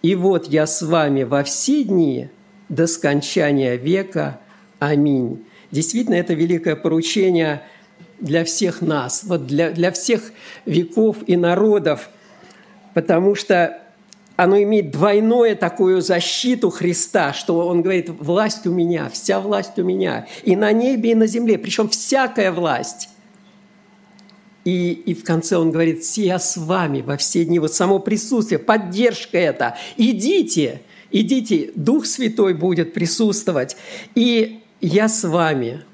И 0.03 0.15
вот 0.15 0.49
я 0.49 0.67
с 0.67 0.83
вами 0.83 1.23
во 1.23 1.45
все 1.45 1.85
дни 1.85 2.29
до 2.69 2.87
скончания 2.87 3.77
века. 3.77 4.41
Аминь. 4.79 5.45
Действительно, 5.71 6.17
это 6.17 6.35
великое 6.35 6.77
поручение 6.77 7.63
для 8.19 8.45
всех 8.45 8.83
нас, 8.83 9.25
вот 9.25 9.47
для, 9.47 9.71
для 9.71 9.91
всех 9.91 10.33
веков 10.65 11.19
и 11.27 11.37
народов, 11.37 12.09
потому 12.95 13.35
что 13.35 13.82
оно 14.43 14.61
имеет 14.63 14.91
двойную 14.91 15.57
такую 15.57 16.01
защиту 16.01 16.71
Христа, 16.71 17.33
что 17.33 17.67
он 17.67 17.83
говорит, 17.83 18.11
власть 18.11 18.67
у 18.67 18.73
меня, 18.73 19.09
вся 19.09 19.41
власть 19.41 19.79
у 19.79 19.85
меня, 19.85 20.27
и 20.43 20.57
на 20.57 20.73
небе, 20.73 21.13
и 21.13 21.15
на 21.15 21.27
земле, 21.27 21.59
причем 21.59 21.89
всякая 21.89 22.51
власть. 22.51 23.09
И, 24.65 24.93
и 24.93 25.15
в 25.15 25.25
конце 25.25 25.57
он 25.57 25.71
говорит, 25.71 26.03
я 26.17 26.39
с 26.39 26.57
вами 26.57 27.03
во 27.03 27.17
все 27.17 27.45
дни, 27.45 27.59
вот 27.59 27.73
само 27.73 27.99
присутствие, 27.99 28.59
поддержка 28.59 29.39
это. 29.39 29.77
Идите, 29.97 30.83
идите, 31.11 31.71
Дух 31.75 32.07
Святой 32.07 32.55
будет 32.55 32.95
присутствовать, 32.95 33.77
и 34.15 34.61
я 34.81 35.09
с 35.09 35.23
вами. 35.25 35.85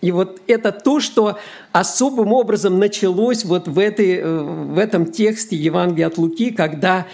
И 0.00 0.12
вот 0.12 0.40
это 0.46 0.70
то, 0.70 1.00
что 1.00 1.38
особым 1.72 2.32
образом 2.32 2.78
началось 2.78 3.44
вот 3.44 3.66
в, 3.66 3.78
этой, 3.78 4.16
э, 4.16 4.42
в 4.42 4.78
этом 4.78 5.06
тексте 5.06 5.56
Евангелия 5.56 6.06
от 6.06 6.18
Луки, 6.18 6.50
когда 6.50 7.06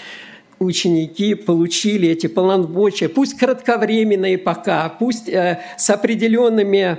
ученики 0.65 1.35
получили 1.35 2.09
эти 2.09 2.27
полномочия, 2.27 3.09
пусть 3.09 3.39
кратковременные 3.39 4.39
пока, 4.39 4.89
пусть 4.89 5.29
э, 5.29 5.61
с 5.77 5.91
определенными 5.91 6.99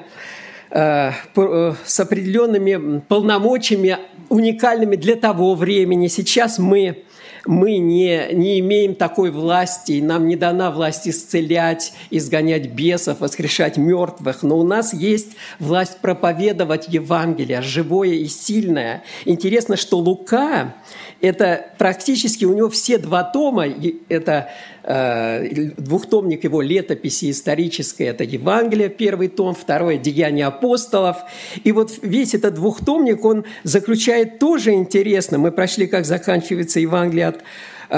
э, 0.72 1.12
э, 1.36 1.74
с 1.86 2.00
определенными 2.00 3.00
полномочиями 3.00 3.98
уникальными 4.30 4.96
для 4.96 5.16
того 5.16 5.56
времени. 5.56 6.08
Сейчас 6.08 6.60
мы 6.60 7.04
мы 7.46 7.78
не, 7.78 8.30
не 8.34 8.60
имеем 8.60 8.96
такой 8.96 9.30
власти, 9.30 10.00
нам 10.02 10.28
не 10.28 10.36
дана 10.36 10.72
власть 10.72 11.08
исцелять, 11.08 11.94
изгонять 12.10 12.68
бесов, 12.68 13.20
воскрешать 13.20 13.78
мертвых, 13.78 14.44
но 14.44 14.58
у 14.58 14.64
нас 14.64 14.94
есть 14.94 15.34
власть 15.60 16.00
проповедовать 16.00 16.88
Евангелие, 16.88 17.62
живое 17.62 18.14
и 18.14 18.28
сильное. 18.28 19.04
Интересно, 19.26 19.76
что 19.76 19.98
Лука, 19.98 20.76
это 21.24 21.68
практически 21.78 22.44
у 22.44 22.54
него 22.54 22.70
все 22.70 22.98
два 22.98 23.24
тома, 23.24 23.66
это 24.10 24.50
э, 24.84 25.72
двухтомник 25.78 26.44
его 26.44 26.62
летописи 26.62 27.32
исторической, 27.32 28.04
это 28.04 28.26
Евангелие, 28.26 28.90
первый 28.90 29.30
том, 29.30 29.56
второе– 29.56 29.98
Деяния 30.04 30.48
апостолов. 30.48 31.18
И 31.64 31.72
вот 31.72 31.94
весь 32.02 32.34
этот 32.34 32.56
двухтомник, 32.56 33.24
он 33.24 33.46
заключает 33.64 34.38
тоже 34.40 34.74
интересно. 34.74 35.38
Мы 35.38 35.54
прошли, 35.54 35.88
как 35.88 36.06
заканчивается 36.06 36.82
Евангелие 36.82 37.28
от 37.28 37.42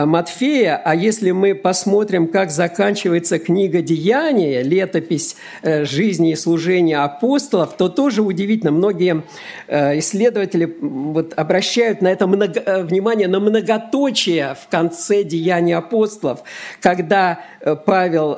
Матфея, 0.03 0.81
а 0.83 0.93
если 0.93 1.31
мы 1.31 1.55
посмотрим, 1.55 2.27
как 2.27 2.51
заканчивается 2.51 3.39
книга 3.39 3.81
«Деяния», 3.81 4.61
летопись 4.61 5.37
э, 5.61 5.85
жизни 5.85 6.31
и 6.31 6.35
служения 6.35 6.97
апостолов, 6.97 7.77
то 7.77 7.87
тоже 7.87 8.21
удивительно. 8.21 8.71
Многие 8.71 9.23
э, 9.67 9.99
исследователи 9.99 10.75
вот 10.81 11.33
обращают 11.37 12.01
на 12.01 12.09
это 12.09 12.27
много, 12.27 12.83
внимание 12.83 13.29
на 13.29 13.39
многоточие 13.39 14.57
в 14.61 14.67
конце 14.69 15.23
«Деяния 15.23 15.77
апостолов», 15.77 16.43
когда 16.81 17.39
Павел 17.85 18.37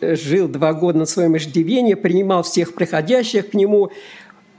жил 0.00 0.48
два 0.48 0.72
года 0.72 1.00
на 1.00 1.06
своем 1.06 1.36
иждивении, 1.36 1.94
принимал 1.94 2.42
всех 2.42 2.74
приходящих 2.74 3.50
к 3.50 3.54
нему, 3.54 3.90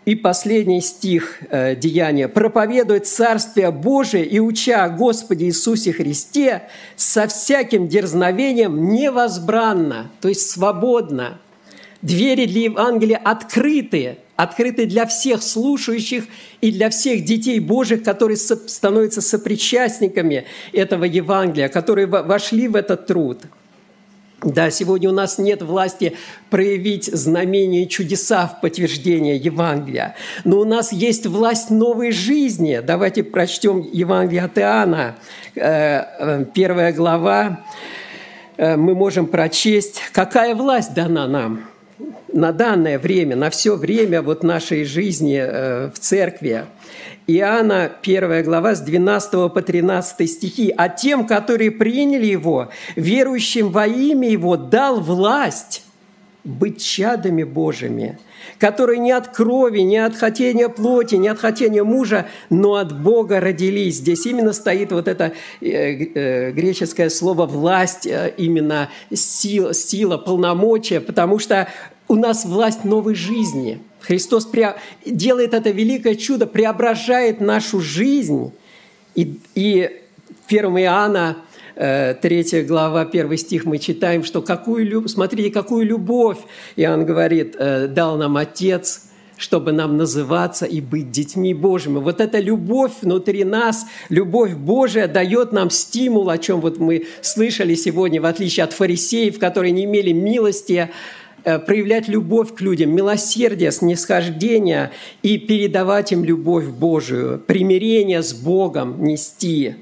и 0.06 0.16
последний 0.16 0.82
стих 0.82 1.40
э, 1.50 1.76
Деяния. 1.76 2.28
«Проповедует 2.28 3.06
Царствие 3.06 3.72
Божие 3.72 4.26
и 4.26 4.40
уча 4.40 4.84
о 4.84 4.90
Господе 4.90 5.46
Иисусе 5.46 5.94
Христе 5.94 6.64
со 6.96 7.28
всяким 7.28 7.88
дерзновением 7.88 8.90
невозбранно», 8.90 10.12
то 10.22 10.30
есть 10.30 10.50
свободно. 10.50 11.40
Двери 12.02 12.46
для 12.46 12.64
Евангелия 12.64 13.18
открыты, 13.18 14.18
открыты 14.38 14.86
для 14.86 15.06
всех 15.06 15.44
слушающих 15.44 16.24
и 16.62 16.72
для 16.72 16.90
всех 16.90 17.26
детей 17.26 17.60
Божьих, 17.60 18.04
которые 18.04 18.38
становятся 18.38 19.22
сопричастниками 19.22 20.46
этого 20.72 21.04
Евангелия, 21.04 21.68
которые 21.68 22.08
вошли 22.08 22.68
в 22.68 22.76
этот 22.76 23.06
труд– 23.06 23.40
да, 24.44 24.70
сегодня 24.72 25.10
у 25.10 25.14
нас 25.14 25.38
нет 25.38 25.62
власти 25.62 26.16
проявить 26.50 27.06
знамения 27.06 27.84
и 27.84 27.90
чудеса 27.90 28.48
в 28.48 28.62
подтверждение 28.62 29.36
Евангелия, 29.36 30.16
но 30.46 30.60
у 30.60 30.66
нас 30.66 30.94
есть 30.94 31.26
власть 31.26 31.70
новой 31.70 32.12
жизни. 32.12 32.82
Давайте 32.82 33.24
прочтем 33.24 33.82
Евангелие 33.92 34.44
от 34.44 34.58
Иоанна, 34.58 35.16
э, 35.56 35.62
э, 35.62 36.46
первая 36.54 36.94
глава. 36.94 37.66
Э, 38.56 38.78
мы 38.78 38.96
можем 38.96 39.28
прочесть, 39.28 40.02
какая 40.14 40.56
власть 40.56 40.94
дана 40.94 41.28
нам 41.28 41.68
на 42.32 42.54
данное 42.54 42.98
время, 42.98 43.36
на 43.36 43.50
все 43.50 43.76
время 43.76 44.22
вот 44.22 44.44
нашей 44.44 44.86
жизни 44.86 45.90
в 45.90 46.00
церкви. 46.00 46.66
Иоанна 47.28 47.92
1 48.02 48.44
глава 48.44 48.76
с 48.76 48.82
12 48.82 49.54
по 49.54 49.62
13 49.62 50.30
стихи. 50.30 50.74
«А 50.76 50.90
тем, 50.90 51.28
которые 51.28 51.72
приняли 51.72 52.26
Его, 52.26 52.70
верующим 52.96 53.70
во 53.70 53.86
имя 53.86 54.30
Его, 54.30 54.58
дал 54.58 55.00
власть 55.00 55.84
быть 56.44 56.84
чадами 56.84 57.44
Божьими, 57.44 58.18
которые 58.58 59.00
не 59.00 59.12
от 59.12 59.28
крови, 59.28 59.82
не 59.82 59.98
от 59.98 60.16
хотения 60.16 60.70
плоти, 60.70 61.16
не 61.16 61.28
от 61.28 61.40
хотения 61.40 61.84
мужа, 61.84 62.28
но 62.50 62.76
от 62.76 63.00
Бога 63.00 63.40
родились». 63.40 63.98
Здесь 63.98 64.26
именно 64.26 64.54
стоит 64.54 64.92
вот 64.92 65.08
это 65.08 65.34
э, 65.62 65.68
э, 65.68 66.52
греческое 66.52 67.10
слово 67.10 67.46
«власть», 67.46 68.08
э, 68.08 68.34
именно 68.38 68.90
сила, 69.14 69.74
сила, 69.74 70.18
полномочия, 70.18 71.00
потому 71.00 71.38
что 71.40 71.68
у 72.08 72.16
нас 72.16 72.46
власть 72.46 72.84
новой 72.86 73.16
жизни– 73.16 73.80
Христос 74.00 74.50
делает 75.06 75.54
это 75.54 75.70
великое 75.70 76.16
чудо, 76.16 76.48
преображает 76.48 77.42
нашу 77.42 77.80
жизнь. 77.80 78.52
И, 79.16 79.40
и 79.56 79.90
1 80.48 80.66
Иоанна, 80.80 81.38
3 81.76 82.20
э, 82.22 82.62
глава, 82.64 83.02
1 83.02 83.38
стих 83.38 83.66
мы 83.66 83.78
читаем, 83.78 84.24
что 84.24 84.42
какую, 84.42 85.08
смотрите, 85.08 85.52
какую 85.52 85.86
любовь, 85.86 86.40
Иоанн 86.76 87.06
говорит, 87.06 87.56
э, 87.58 87.88
дал 87.88 88.18
нам 88.18 88.38
Отец, 88.38 89.10
чтобы 89.40 89.72
нам 89.72 89.96
называться 89.96 90.66
и 90.66 90.82
быть 90.82 91.12
детьми 91.12 91.54
Божьими. 91.54 92.00
Вот 92.00 92.20
эта 92.20 92.40
любовь 92.40 92.92
внутри 93.02 93.46
нас, 93.46 93.86
любовь 94.10 94.54
Божия 94.54 95.08
дает 95.08 95.54
нам 95.54 95.70
стимул, 95.70 96.30
о 96.30 96.38
чем 96.38 96.60
вот 96.60 96.78
мы 96.78 97.08
слышали 97.22 97.76
сегодня, 97.76 98.22
в 98.22 98.26
отличие 98.26 98.66
от 98.66 98.74
фарисеев, 98.74 99.40
которые 99.40 99.72
не 99.72 99.86
имели 99.86 100.12
милости, 100.12 100.90
проявлять 101.58 102.08
любовь 102.08 102.54
к 102.54 102.62
людям, 102.62 102.92
милосердие, 102.92 103.72
снисхождение 103.72 104.92
и 105.24 105.40
передавать 105.40 106.12
им 106.12 106.24
любовь 106.24 106.66
Божию, 106.66 107.40
примирение 107.40 108.22
с 108.22 108.34
Богом 108.34 109.04
нести. 109.04 109.76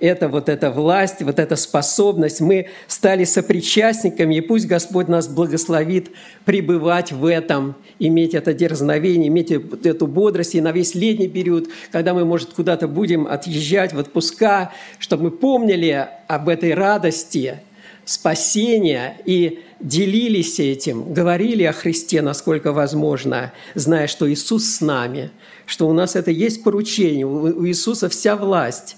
Это 0.00 0.28
вот 0.28 0.48
эта 0.48 0.70
власть, 0.70 1.22
вот 1.22 1.40
эта 1.40 1.56
способность. 1.56 2.40
Мы 2.40 2.68
стали 2.86 3.24
сопричастниками, 3.24 4.36
и 4.36 4.40
пусть 4.40 4.68
Господь 4.68 5.08
нас 5.08 5.26
благословит 5.26 6.10
пребывать 6.44 7.10
в 7.10 7.24
этом, 7.24 7.74
иметь 7.98 8.34
это 8.34 8.54
дерзновение, 8.54 9.26
иметь 9.26 9.50
эту 9.50 10.06
бодрость 10.06 10.54
и 10.54 10.60
на 10.60 10.70
весь 10.70 10.94
летний 10.94 11.26
период, 11.26 11.68
когда 11.90 12.14
мы, 12.14 12.24
может, 12.24 12.52
куда-то 12.52 12.86
будем 12.86 13.26
отъезжать 13.26 13.92
в 13.92 13.98
отпуска, 13.98 14.72
чтобы 15.00 15.24
мы 15.24 15.30
помнили 15.32 16.06
об 16.28 16.48
этой 16.48 16.74
радости, 16.74 17.60
спасения 18.08 19.20
и 19.26 19.62
делились 19.80 20.58
этим, 20.58 21.12
говорили 21.12 21.62
о 21.64 21.74
Христе, 21.74 22.22
насколько 22.22 22.72
возможно, 22.72 23.52
зная, 23.74 24.06
что 24.06 24.32
Иисус 24.32 24.64
с 24.64 24.80
нами, 24.80 25.30
что 25.66 25.86
у 25.86 25.92
нас 25.92 26.16
это 26.16 26.30
есть 26.30 26.64
поручение, 26.64 27.26
у 27.26 27.66
Иисуса 27.66 28.08
вся 28.08 28.36
власть. 28.36 28.96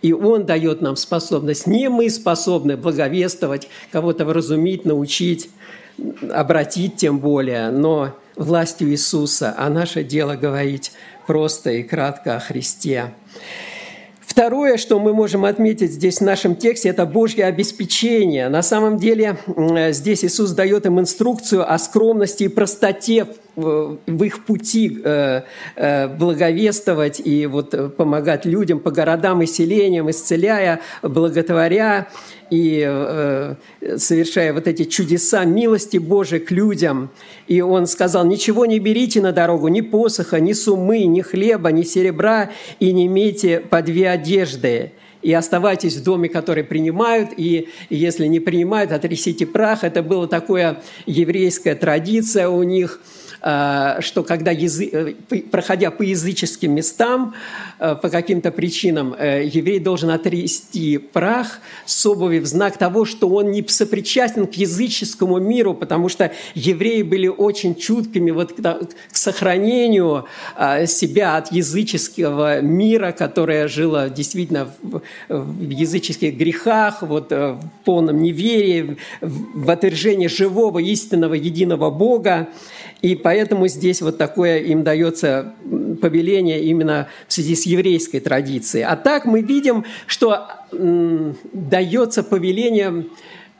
И 0.00 0.12
Он 0.12 0.46
дает 0.46 0.80
нам 0.80 0.94
способность. 0.94 1.66
Не 1.66 1.88
мы 1.88 2.08
способны 2.08 2.76
благовествовать, 2.76 3.68
кого-то 3.90 4.24
вразумить, 4.24 4.84
научить, 4.84 5.50
обратить 6.30 6.96
тем 6.96 7.18
более, 7.18 7.70
но 7.70 8.16
властью 8.36 8.90
Иисуса, 8.90 9.54
а 9.58 9.68
наше 9.70 10.04
дело 10.04 10.36
говорить 10.36 10.92
просто 11.26 11.70
и 11.72 11.82
кратко 11.82 12.36
о 12.36 12.40
Христе. 12.40 13.12
Второе, 14.32 14.78
что 14.78 14.98
мы 14.98 15.12
можем 15.12 15.44
отметить 15.44 15.92
здесь 15.92 16.16
в 16.16 16.22
нашем 16.22 16.56
тексте, 16.56 16.88
это 16.88 17.04
Божье 17.04 17.44
обеспечение. 17.44 18.48
На 18.48 18.62
самом 18.62 18.96
деле 18.96 19.36
здесь 19.90 20.24
Иисус 20.24 20.52
дает 20.52 20.86
им 20.86 20.98
инструкцию 20.98 21.70
о 21.70 21.78
скромности 21.78 22.44
и 22.44 22.48
простоте 22.48 23.26
в 23.54 23.98
их 24.24 24.46
пути 24.46 25.02
э, 25.04 25.42
э, 25.76 26.08
благовествовать 26.08 27.20
и 27.22 27.44
вот 27.44 27.94
помогать 27.98 28.46
людям 28.46 28.80
по 28.80 28.90
городам 28.90 29.42
и 29.42 29.46
селениям, 29.46 30.10
исцеляя, 30.10 30.80
благотворя 31.02 32.08
и 32.52 32.84
э, 32.86 33.54
совершая 33.96 34.52
вот 34.52 34.68
эти 34.68 34.84
чудеса 34.84 35.46
милости 35.46 35.96
Божией 35.96 36.40
к 36.40 36.50
людям. 36.50 37.08
И 37.48 37.62
он 37.62 37.86
сказал, 37.86 38.26
ничего 38.26 38.66
не 38.66 38.78
берите 38.78 39.22
на 39.22 39.32
дорогу, 39.32 39.68
ни 39.68 39.80
посоха, 39.80 40.38
ни 40.38 40.52
сумы, 40.52 41.04
ни 41.04 41.22
хлеба, 41.22 41.72
ни 41.72 41.82
серебра, 41.82 42.50
и 42.78 42.92
не 42.92 43.06
имейте 43.06 43.60
по 43.60 43.80
две 43.80 44.10
одежды 44.10 44.92
и 45.22 45.32
оставайтесь 45.32 45.96
в 45.96 46.02
доме, 46.02 46.28
который 46.28 46.64
принимают, 46.64 47.30
и 47.36 47.68
если 47.88 48.26
не 48.26 48.40
принимают, 48.40 48.90
отрисите 48.90 49.46
прах. 49.46 49.84
Это 49.84 50.02
была 50.02 50.26
такая 50.26 50.82
еврейская 51.06 51.74
традиция 51.74 52.48
у 52.50 52.62
них– 52.64 53.00
что 53.42 54.22
когда, 54.22 54.52
язы... 54.52 54.88
Э, 54.92 55.38
проходя 55.50 55.90
по 55.90 56.02
языческим 56.02 56.72
местам, 56.72 57.34
э, 57.80 57.96
по 57.96 58.08
каким-то 58.08 58.52
причинам, 58.52 59.16
еврей 59.18 59.80
должен 59.80 60.10
отрести 60.10 60.98
прах 60.98 61.58
с 61.84 62.06
обуви 62.06 62.38
в 62.38 62.46
знак 62.46 62.76
того, 62.76 63.04
что 63.04 63.28
он 63.28 63.50
не 63.50 63.66
сопричастен 63.66 64.46
к 64.46 64.54
языческому 64.54 65.40
миру, 65.40 65.74
потому 65.74 66.08
что 66.08 66.30
евреи 66.54 67.02
были 67.02 67.26
очень 67.26 67.74
чуткими 67.74 68.30
вот 68.30 68.52
к 68.52 69.16
сохранению 69.16 70.26
себя 70.86 71.36
от 71.36 71.50
языческого 71.50 72.60
мира, 72.60 73.10
которое 73.10 73.66
жило 73.66 74.08
действительно 74.08 74.68
в 75.28 75.70
языческих 75.70 76.36
грехах, 76.36 77.02
вот, 77.02 77.30
в 77.30 77.60
полном 77.84 78.22
неверии, 78.22 78.98
в 79.20 79.68
отвержении 79.70 80.28
живого, 80.28 80.78
истинного, 80.78 81.34
единого 81.34 81.90
Бога. 81.90 82.48
И 83.02 83.16
поэтому 83.16 83.31
здесь 83.68 84.02
вот 84.02 84.18
такое 84.18 84.58
им 84.58 84.82
дается 84.82 85.54
повеление 86.00 86.62
именно 86.62 87.08
в 87.28 87.32
связи 87.32 87.54
с 87.54 87.66
еврейской 87.66 88.20
традицией. 88.20 88.84
А 88.84 88.96
так 88.96 89.24
мы 89.24 89.42
видим, 89.42 89.84
что 90.06 90.48
дается 91.52 92.22
повеление 92.22 93.06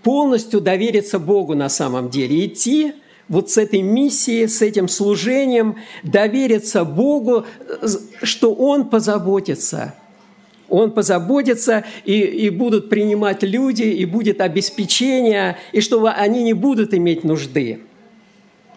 полностью 0.02 0.60
довериться 0.60 1.18
Богу 1.18 1.54
на 1.54 1.68
самом 1.68 2.10
деле, 2.10 2.46
идти 2.46 2.94
вот 3.28 3.50
с 3.50 3.56
этой 3.56 3.82
миссией, 3.82 4.46
с 4.46 4.60
этим 4.62 4.88
служением, 4.88 5.76
довериться 6.02 6.84
Богу, 6.84 7.46
что 8.22 8.52
Он 8.52 8.88
позаботится. 8.88 9.94
Он 10.68 10.90
позаботится, 10.90 11.84
и, 12.04 12.18
и 12.18 12.50
будут 12.50 12.88
принимать 12.88 13.42
люди, 13.42 13.82
и 13.82 14.06
будет 14.06 14.40
обеспечение, 14.40 15.58
и 15.72 15.82
что 15.82 16.02
они 16.06 16.42
не 16.42 16.54
будут 16.54 16.94
иметь 16.94 17.24
нужды. 17.24 17.80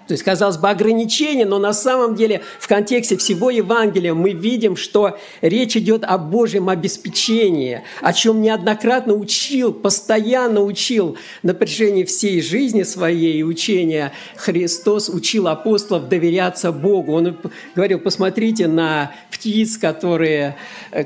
То 0.07 0.13
есть, 0.13 0.23
казалось 0.23 0.57
бы, 0.57 0.69
ограничение, 0.69 1.45
но 1.45 1.59
на 1.59 1.73
самом 1.73 2.15
деле 2.15 2.41
в 2.59 2.67
контексте 2.67 3.17
всего 3.17 3.49
Евангелия 3.49 4.13
мы 4.13 4.31
видим, 4.31 4.75
что 4.75 5.17
речь 5.41 5.75
идет 5.75 6.03
о 6.03 6.17
Божьем 6.17 6.69
обеспечении, 6.69 7.81
о 8.01 8.13
чем 8.13 8.41
неоднократно 8.41 9.13
учил, 9.13 9.73
постоянно 9.73 10.61
учил 10.61 11.17
на 11.43 11.53
протяжении 11.53 12.03
всей 12.03 12.41
жизни 12.41 12.83
своей 12.83 13.43
учения 13.43 14.11
Христос 14.35 15.09
учил 15.09 15.47
апостолов 15.47 16.09
доверяться 16.09 16.71
Богу. 16.71 17.13
Он 17.13 17.37
говорил, 17.75 17.99
посмотрите 17.99 18.67
на 18.67 19.11
птиц, 19.31 19.77
которые, 19.77 20.55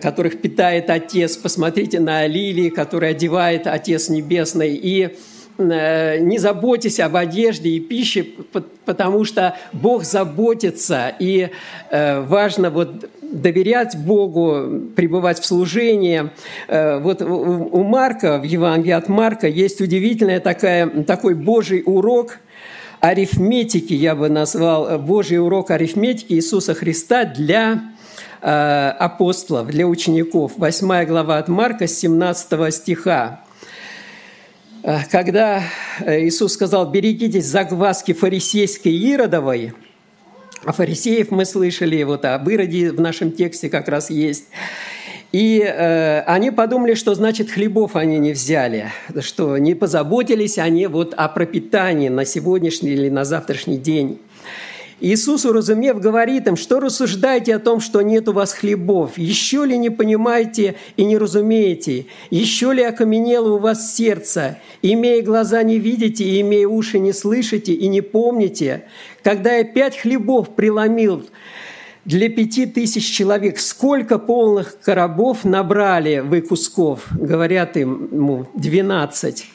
которых 0.01 0.41
питает 0.41 0.89
Отец, 0.89 1.37
посмотрите 1.37 1.99
на 1.99 2.25
лилии, 2.27 2.69
которые 2.69 3.11
одевает 3.11 3.67
Отец 3.67 4.09
Небесный. 4.09 4.75
И 4.75 5.17
не 5.59 6.37
заботьтесь 6.37 6.99
об 6.99 7.15
одежде 7.15 7.69
и 7.69 7.79
пище, 7.79 8.25
потому 8.85 9.25
что 9.25 9.55
Бог 9.73 10.03
заботится, 10.03 11.13
и 11.19 11.49
э, 11.91 12.21
важно 12.21 12.69
вот 12.69 13.09
доверять 13.21 13.95
Богу, 13.97 14.89
пребывать 14.95 15.39
в 15.39 15.45
служении. 15.45 16.31
Э, 16.67 16.99
вот 16.99 17.21
у 17.21 17.83
Марка, 17.83 18.39
в 18.39 18.43
Евангелии 18.43 18.93
от 18.93 19.09
Марка, 19.09 19.47
есть 19.47 19.81
удивительный 19.81 20.39
такой 20.39 21.35
Божий 21.35 21.83
урок 21.85 22.39
арифметики, 23.01 23.93
я 23.93 24.15
бы 24.15 24.29
назвал, 24.29 24.97
Божий 24.97 25.39
урок 25.39 25.71
арифметики 25.71 26.33
Иисуса 26.33 26.73
Христа 26.73 27.25
для 27.25 27.81
апостолов, 28.41 29.67
для 29.67 29.85
учеников. 29.85 30.53
Восьмая 30.55 31.05
глава 31.05 31.39
от 31.39 31.49
Марка, 31.49 31.87
17 31.87 32.73
стиха. 32.73 33.41
Э, 34.83 34.99
когда 35.11 35.63
э, 35.99 36.21
Иисус 36.25 36.53
сказал, 36.53 36.89
берегитесь 36.89 37.45
загваски 37.45 38.13
фарисейской 38.13 38.93
Иродовой, 38.93 39.73
а 40.63 40.71
фарисеев 40.71 41.31
мы 41.31 41.45
слышали, 41.45 42.03
вот 42.03 42.25
об 42.25 42.49
Ироде 42.49 42.91
в 42.91 42.99
нашем 42.99 43.31
тексте 43.31 43.69
как 43.69 43.87
раз 43.87 44.09
есть. 44.09 44.45
И 45.31 45.61
э, 45.61 46.21
они 46.21 46.49
подумали, 46.49 46.95
что 46.95 47.13
значит 47.13 47.51
хлебов 47.51 47.95
они 47.95 48.17
не 48.17 48.31
взяли, 48.31 48.91
что 49.19 49.57
не 49.57 49.75
позаботились 49.75 50.57
они 50.57 50.87
вот 50.87 51.13
о 51.13 51.27
пропитании 51.27 52.09
на 52.09 52.25
сегодняшний 52.25 52.91
или 52.91 53.09
на 53.09 53.25
завтрашний 53.25 53.77
день. 53.77 54.19
Иисус, 55.01 55.45
уразумев, 55.45 55.99
говорит 55.99 56.47
им, 56.47 56.57
что 56.57 56.79
рассуждаете 56.79 57.55
о 57.55 57.59
том, 57.59 57.79
что 57.79 58.01
нет 58.01 58.27
у 58.27 58.33
вас 58.33 58.53
хлебов? 58.53 59.17
Еще 59.17 59.65
ли 59.65 59.77
не 59.77 59.89
понимаете 59.89 60.75
и 60.97 61.05
не 61.05 61.17
разумеете? 61.17 62.07
Еще 62.29 62.73
ли 62.73 62.83
окаменело 62.83 63.53
у 63.53 63.57
вас 63.59 63.95
сердце? 63.95 64.59
Имея 64.81 65.23
глаза 65.23 65.63
не 65.63 65.79
видите, 65.79 66.23
и 66.23 66.41
имея 66.41 66.67
уши 66.67 66.99
не 66.99 67.13
слышите 67.13 67.73
и 67.73 67.87
не 67.87 68.01
помните? 68.01 68.85
Когда 69.23 69.55
я 69.55 69.63
пять 69.63 69.97
хлебов 69.97 70.55
преломил 70.55 71.25
для 72.03 72.29
пяти 72.29 72.65
тысяч 72.65 73.09
человек, 73.09 73.59
сколько 73.59 74.19
полных 74.19 74.79
коробов 74.81 75.45
набрали 75.45 76.19
вы 76.19 76.41
кусков? 76.41 77.07
Говорят 77.11 77.77
ему, 77.77 78.47
двенадцать. 78.53 79.45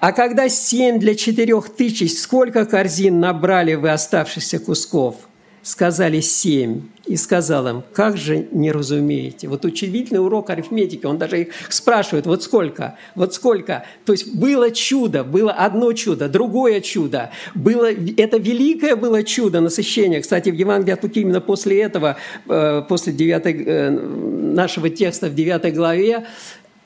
А 0.00 0.12
когда 0.12 0.48
семь 0.48 0.98
для 0.98 1.14
четырех 1.14 1.68
тысяч, 1.70 2.18
сколько 2.18 2.64
корзин 2.66 3.20
набрали 3.20 3.74
вы 3.74 3.90
оставшихся 3.90 4.58
кусков? 4.58 5.16
Сказали 5.62 6.20
семь. 6.20 6.82
И 7.06 7.16
сказал 7.16 7.66
им, 7.66 7.82
как 7.92 8.16
же 8.16 8.46
не 8.52 8.70
разумеете? 8.70 9.48
Вот 9.48 9.64
удивительный 9.64 10.24
урок 10.24 10.50
арифметики, 10.50 11.04
он 11.04 11.18
даже 11.18 11.42
их 11.42 11.48
спрашивает, 11.68 12.26
вот 12.26 12.44
сколько, 12.44 12.96
вот 13.16 13.34
сколько. 13.34 13.84
То 14.04 14.12
есть 14.12 14.34
было 14.34 14.70
чудо, 14.70 15.24
было 15.24 15.50
одно 15.50 15.92
чудо, 15.94 16.28
другое 16.28 16.80
чудо. 16.80 17.30
Было, 17.56 17.90
это 17.90 18.38
великое 18.38 18.94
было 18.94 19.24
чудо 19.24 19.60
насыщения. 19.60 20.20
Кстати, 20.20 20.50
в 20.50 20.54
Евангелии 20.54 20.92
от 20.92 21.02
Луки 21.02 21.20
именно 21.20 21.40
после 21.40 21.82
этого, 21.82 22.16
э, 22.48 22.82
после 22.88 23.12
9, 23.12 23.46
э, 23.46 23.90
нашего 23.90 24.88
текста 24.88 25.26
в 25.26 25.34
9 25.34 25.74
главе, 25.74 26.24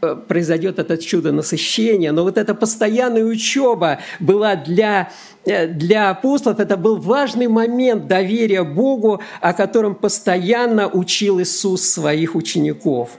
произойдет 0.01 0.79
это 0.79 0.99
чудо 0.99 1.33
насыщения, 1.33 2.13
но 2.13 2.23
вот 2.23 2.39
эта 2.39 2.55
постоянная 2.55 3.25
учеба 3.25 3.99
была 4.21 4.55
для, 4.55 5.11
э, 5.45 5.67
для 5.67 6.11
апостолов, 6.11 6.61
это 6.61 6.77
был 6.77 6.97
важный 6.97 7.49
момент 7.49 8.07
доверия 8.07 8.63
Богу, 8.63 9.21
о 9.41 9.53
котором 9.53 9.95
постоянно 9.95 10.89
учил 10.89 11.41
Иисус 11.41 11.83
своих 11.83 12.35
учеников. 12.35 13.11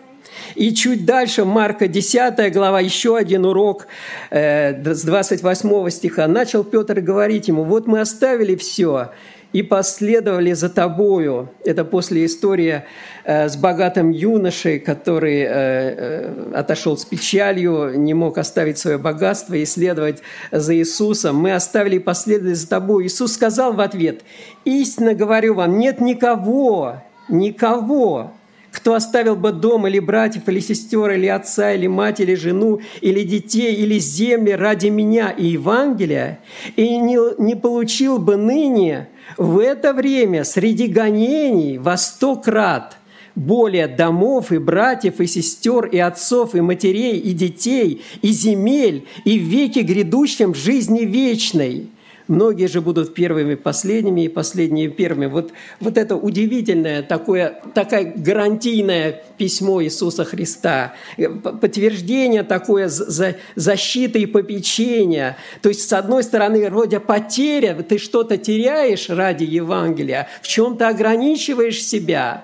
И 0.56 0.74
чуть 0.74 1.06
дальше, 1.06 1.46
Марка 1.46 1.88
10 1.88 2.54
глава, 2.54 2.80
еще 2.80 3.18
один 3.18 3.46
урок 3.46 3.88
э, 4.30 4.94
с 4.94 5.04
28 5.04 5.90
стиха. 5.90 6.28
Начал 6.28 6.64
Петр 6.64 7.02
говорить 7.02 7.48
ему, 7.48 7.64
вот 7.64 7.88
мы 7.88 8.02
оставили 8.02 8.56
все 8.56 9.12
и 9.58 9.64
последовали 9.64 10.54
за 10.54 10.70
тобою. 10.70 11.50
Это 11.66 11.84
после 11.84 12.26
истории 12.26 12.84
э, 13.24 13.50
с 13.50 13.58
богатым 13.58 14.12
юношей, 14.12 14.80
который 14.80 15.40
э, 15.40 15.48
э, 15.50 16.52
отошел 16.54 16.96
с 16.96 17.04
печалью, 17.04 18.00
не 18.00 18.14
мог 18.14 18.38
оставить 18.38 18.78
свое 18.78 19.00
богатство 19.00 19.56
и 19.56 19.66
следовать 19.66 20.22
за 20.52 20.76
Иисусом. 20.76 21.38
Мы 21.38 21.56
оставили 21.56 21.96
и 21.96 22.00
последовали 22.00 22.54
за 22.54 22.70
тобой. 22.70 23.08
Иисус 23.08 23.34
сказал 23.34 23.74
в 23.74 23.80
ответ, 23.80 24.22
истинно 24.64 25.16
говорю 25.16 25.56
вам, 25.56 25.80
нет 25.80 26.02
никого, 26.02 27.02
никого, 27.28 28.34
кто 28.72 28.94
оставил 28.94 29.36
бы 29.36 29.54
дом 29.54 29.88
или 29.88 29.98
братьев, 29.98 30.48
или 30.48 30.60
сестер, 30.60 31.10
или 31.10 31.26
отца, 31.26 31.74
или 31.74 31.88
мать, 31.88 32.20
или 32.20 32.36
жену, 32.36 32.82
или 33.02 33.24
детей, 33.24 33.74
или 33.74 33.98
земли 33.98 34.52
ради 34.52 34.90
меня 34.90 35.32
и 35.32 35.48
Евангелия, 35.48 36.42
и 36.76 37.00
не, 37.00 37.18
не 37.42 37.56
получил 37.56 38.20
бы 38.20 38.38
ныне 38.38 39.08
в 39.36 39.60
это 39.60 39.94
время 39.94 40.44
среди 40.44 40.88
гонений 40.88 41.78
во 41.78 41.98
сто 41.98 42.36
крат 42.36 42.98
более 43.36 43.88
домов 43.88 44.52
и 44.52 44.58
братьев, 44.58 45.20
и 45.20 45.28
сестер, 45.28 45.86
и 45.86 46.00
отцов, 46.00 46.56
и 46.56 46.62
матерей, 46.62 47.20
и 47.20 47.34
детей, 47.34 48.02
и 48.22 48.30
земель, 48.30 49.06
и 49.26 49.38
в 49.38 49.44
веке 49.44 49.82
грядущем 49.82 50.56
жизни 50.56 51.02
вечной– 51.02 51.90
Многие 52.28 52.68
же 52.68 52.82
будут 52.82 53.14
первыми 53.14 53.56
последними 53.56 54.26
и 54.26 54.28
последние 54.28 54.90
первыми. 54.90 55.28
Вот, 55.28 55.54
вот 55.80 55.98
это 55.98 56.18
удивительное, 56.18 57.02
такое, 57.02 57.62
такое 57.74 58.14
гарантийное 58.16 59.24
письмо 59.38 59.82
Иисуса 59.82 60.26
Христа, 60.26 60.94
э, 61.16 61.30
подтверждение 61.30 62.44
такое 62.44 62.90
за, 62.90 63.36
защиты 63.56 64.20
и 64.20 64.26
попечения. 64.26 65.38
То 65.62 65.70
есть, 65.70 65.88
с 65.88 65.94
одной 65.94 66.24
стороны, 66.24 66.70
вроде 66.70 67.00
потеря, 67.00 67.76
ты 67.88 67.98
что-то 67.98 68.38
теряешь 68.38 69.10
ради 69.10 69.46
Евангелия, 69.46 70.28
в 70.42 70.48
чем-то 70.48 70.90
ограничиваешь 70.90 71.82
себя, 71.82 72.44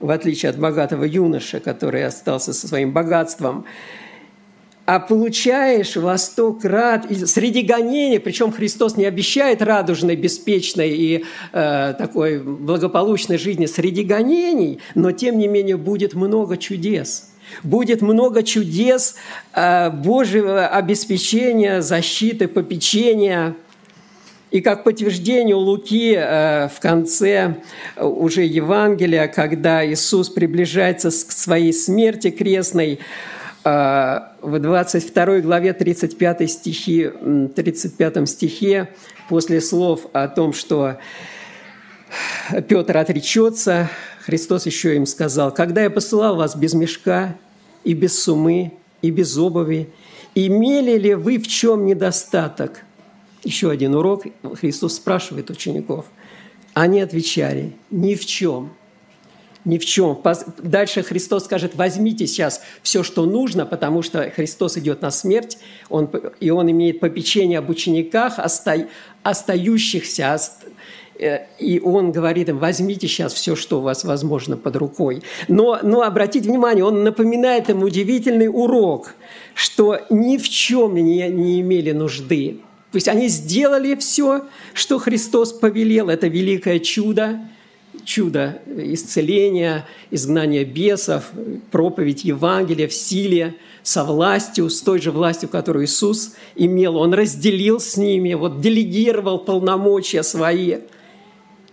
в 0.00 0.10
отличие 0.10 0.48
от 0.48 0.58
богатого 0.58 1.04
юноши, 1.04 1.60
который 1.60 2.06
остался 2.06 2.54
со 2.54 2.66
своим 2.66 2.92
богатством 2.92 3.66
а 4.84 4.98
получаешь 4.98 5.96
во 5.96 6.18
сто 6.18 6.52
крат 6.52 7.06
среди 7.26 7.62
гонений, 7.62 8.18
причем 8.18 8.52
Христос 8.52 8.96
не 8.96 9.04
обещает 9.04 9.62
радужной, 9.62 10.16
беспечной 10.16 10.90
и 10.90 11.24
э, 11.52 11.94
такой 11.96 12.40
благополучной 12.40 13.38
жизни 13.38 13.66
среди 13.66 14.02
гонений, 14.02 14.80
но 14.94 15.12
тем 15.12 15.38
не 15.38 15.46
менее 15.46 15.76
будет 15.76 16.14
много 16.14 16.56
чудес. 16.56 17.28
Будет 17.62 18.02
много 18.02 18.42
чудес 18.42 19.16
э, 19.54 19.90
Божьего 19.90 20.66
обеспечения, 20.66 21.80
защиты, 21.80 22.48
попечения. 22.48 23.54
И 24.50 24.60
как 24.60 24.84
подтверждение 24.84 25.54
у 25.54 25.60
Луки 25.60 26.14
э, 26.16 26.68
в 26.68 26.80
конце 26.80 27.58
уже 27.96 28.42
Евангелия, 28.42 29.28
когда 29.28 29.86
Иисус 29.86 30.28
приближается 30.28 31.10
к 31.10 31.32
своей 31.32 31.72
смерти 31.72 32.30
крестной, 32.30 32.98
в 33.64 34.58
22 34.58 35.40
главе 35.40 35.72
35, 35.72 36.50
стихи, 36.50 37.10
35 37.54 38.28
стихе 38.28 38.88
после 39.28 39.60
слов 39.60 40.06
о 40.12 40.28
том, 40.28 40.52
что 40.52 40.98
Петр 42.68 42.96
отречется, 42.96 43.88
Христос 44.24 44.66
еще 44.66 44.96
им 44.96 45.06
сказал, 45.06 45.52
«Когда 45.52 45.82
я 45.82 45.90
посылал 45.90 46.36
вас 46.36 46.56
без 46.56 46.74
мешка 46.74 47.36
и 47.84 47.94
без 47.94 48.22
сумы 48.22 48.72
и 49.00 49.10
без 49.10 49.36
обуви, 49.36 49.90
имели 50.34 50.98
ли 50.98 51.14
вы 51.14 51.38
в 51.38 51.46
чем 51.46 51.86
недостаток?» 51.86 52.84
Еще 53.44 53.70
один 53.70 53.94
урок. 53.94 54.24
Христос 54.60 54.94
спрашивает 54.96 55.50
учеников. 55.50 56.06
Они 56.74 57.00
отвечали, 57.00 57.72
«Ни 57.90 58.14
в 58.14 58.24
чем» 58.24 58.72
ни 59.64 59.78
в 59.78 59.84
чем. 59.84 60.20
Дальше 60.58 61.02
Христос 61.02 61.44
скажет, 61.44 61.74
возьмите 61.74 62.26
сейчас 62.26 62.62
все, 62.82 63.02
что 63.02 63.26
нужно, 63.26 63.66
потому 63.66 64.02
что 64.02 64.30
Христос 64.30 64.76
идет 64.78 65.02
на 65.02 65.10
смерть, 65.10 65.58
он, 65.88 66.10
и 66.40 66.50
Он 66.50 66.70
имеет 66.70 67.00
попечение 67.00 67.58
об 67.58 67.70
учениках, 67.70 68.38
оста, 68.38 68.88
остающихся, 69.22 70.40
э, 71.18 71.46
и 71.58 71.80
он 71.80 72.10
говорит 72.10 72.48
им, 72.48 72.58
возьмите 72.58 73.06
сейчас 73.06 73.32
все, 73.34 73.54
что 73.54 73.78
у 73.78 73.82
вас 73.82 74.04
возможно 74.04 74.56
под 74.56 74.76
рукой. 74.76 75.22
Но, 75.48 75.78
но 75.82 76.02
обратите 76.02 76.48
внимание, 76.48 76.84
он 76.84 77.04
напоминает 77.04 77.70
им 77.70 77.82
удивительный 77.82 78.48
урок, 78.48 79.14
что 79.54 80.00
ни 80.10 80.38
в 80.38 80.48
чем 80.48 80.94
не, 80.94 81.28
не 81.28 81.60
имели 81.60 81.92
нужды. 81.92 82.60
То 82.90 82.96
есть 82.96 83.08
они 83.08 83.28
сделали 83.28 83.94
все, 83.94 84.44
что 84.74 84.98
Христос 84.98 85.52
повелел. 85.52 86.10
Это 86.10 86.26
великое 86.26 86.78
чудо, 86.78 87.40
чудо 88.04 88.60
исцеления, 88.66 89.86
изгнания 90.10 90.64
бесов, 90.64 91.30
проповедь 91.70 92.24
Евангелия 92.24 92.88
в 92.88 92.94
силе, 92.94 93.54
со 93.82 94.04
властью, 94.04 94.70
с 94.70 94.80
той 94.80 95.00
же 95.00 95.10
властью, 95.10 95.48
которую 95.48 95.86
Иисус 95.86 96.34
имел. 96.54 96.96
Он 96.96 97.12
разделил 97.14 97.80
с 97.80 97.96
ними, 97.96 98.34
вот 98.34 98.60
делегировал 98.60 99.38
полномочия 99.38 100.22
свои– 100.22 100.76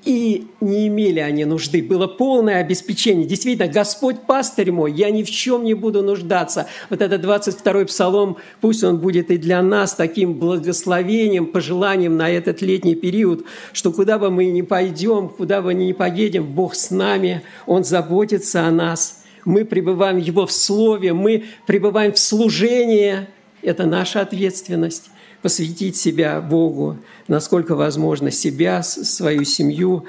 и 0.05 0.47
не 0.61 0.87
имели 0.87 1.19
они 1.19 1.45
нужды. 1.45 1.83
Было 1.83 2.07
полное 2.07 2.61
обеспечение. 2.61 3.27
Действительно, 3.27 3.67
Господь 3.67 4.21
пастырь 4.21 4.71
мой, 4.71 4.91
я 4.93 5.11
ни 5.11 5.23
в 5.23 5.29
чем 5.29 5.63
не 5.63 5.73
буду 5.73 6.01
нуждаться. 6.01 6.67
Вот 6.89 7.01
этот 7.01 7.23
22-й 7.23 7.85
псалом, 7.85 8.37
пусть 8.61 8.83
он 8.83 8.97
будет 8.97 9.29
и 9.29 9.37
для 9.37 9.61
нас 9.61 9.93
таким 9.95 10.35
благословением, 10.35 11.47
пожеланием 11.47 12.15
на 12.15 12.29
этот 12.29 12.61
летний 12.61 12.95
период, 12.95 13.45
что 13.73 13.91
куда 13.91 14.17
бы 14.17 14.29
мы 14.29 14.45
ни 14.45 14.61
пойдем, 14.61 15.29
куда 15.29 15.61
бы 15.61 15.73
ни 15.73 15.91
поедем, 15.91 16.45
Бог 16.45 16.75
с 16.75 16.91
нами, 16.91 17.41
Он 17.65 17.83
заботится 17.83 18.65
о 18.65 18.71
нас. 18.71 19.23
Мы 19.43 19.65
пребываем 19.65 20.17
Его 20.17 20.45
в 20.45 20.51
Слове, 20.51 21.13
мы 21.13 21.45
пребываем 21.65 22.13
в 22.13 22.19
служении. 22.19 23.27
Это 23.61 23.85
наша 23.85 24.21
ответственность 24.21 25.09
посвятить 25.41 25.95
себя 25.95 26.41
Богу, 26.41 26.97
насколько 27.29 27.75
возможно, 27.75 28.31
себя, 28.31 28.83
свою 28.83 29.43
семью, 29.43 30.05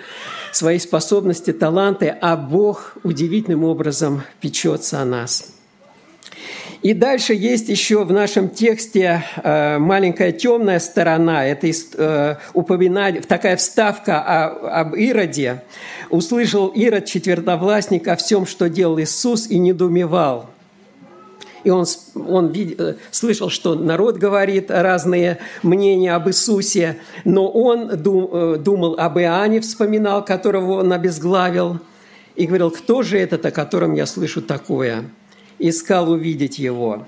свои 0.53 0.79
способности, 0.79 1.53
таланты, 1.53 2.15
а 2.21 2.37
Бог 2.37 2.97
удивительным 3.03 3.65
образом 3.65 4.23
печется 4.41 5.01
о 5.01 5.05
нас. 5.05 5.53
И 6.83 6.95
дальше 6.95 7.35
есть 7.35 7.69
еще 7.69 8.05
в 8.05 8.13
нашем 8.13 8.49
тексте 8.49 9.23
э, 9.37 9.79
маленькая 9.79 10.33
темная 10.33 10.79
сторона. 10.79 11.45
Это 11.45 11.67
э, 11.69 12.37
упоминание, 12.55 13.21
такая 13.21 13.57
вставка 13.57 14.47
об 14.47 14.95
Ироде. 14.95 15.63
«Услышал 16.09 16.69
Ирод, 16.69 17.05
четвертовластник, 17.05 18.09
о 18.09 18.17
всем, 18.17 18.47
что 18.47 18.71
делал 18.71 18.99
Иисус, 18.99 19.47
и 19.47 19.59
недоумевал» 19.59 20.49
и 21.65 21.71
он, 21.71 21.85
он 22.15 22.49
видел, 22.49 22.77
э, 22.79 22.95
слышал, 23.11 23.51
что 23.51 23.75
народ 23.75 24.17
говорит 24.17 24.71
разные 24.71 25.39
мнения 25.63 26.15
об 26.15 26.29
Иисусе, 26.29 26.99
но 27.25 27.49
он 27.49 28.03
дум, 28.03 28.31
э, 28.33 28.57
думал 28.59 28.95
об 28.99 29.19
Иоанне, 29.19 29.61
вспоминал, 29.61 30.25
которого 30.25 30.81
он 30.81 30.93
обезглавил, 30.93 31.79
и 32.37 32.47
говорил, 32.47 32.71
кто 32.71 33.03
же 33.03 33.19
этот, 33.19 33.45
о 33.45 33.51
котором 33.51 33.95
я 33.95 34.07
слышу 34.07 34.41
такое? 34.41 35.11
Искал 35.59 36.11
увидеть 36.11 36.59
его. 36.59 37.07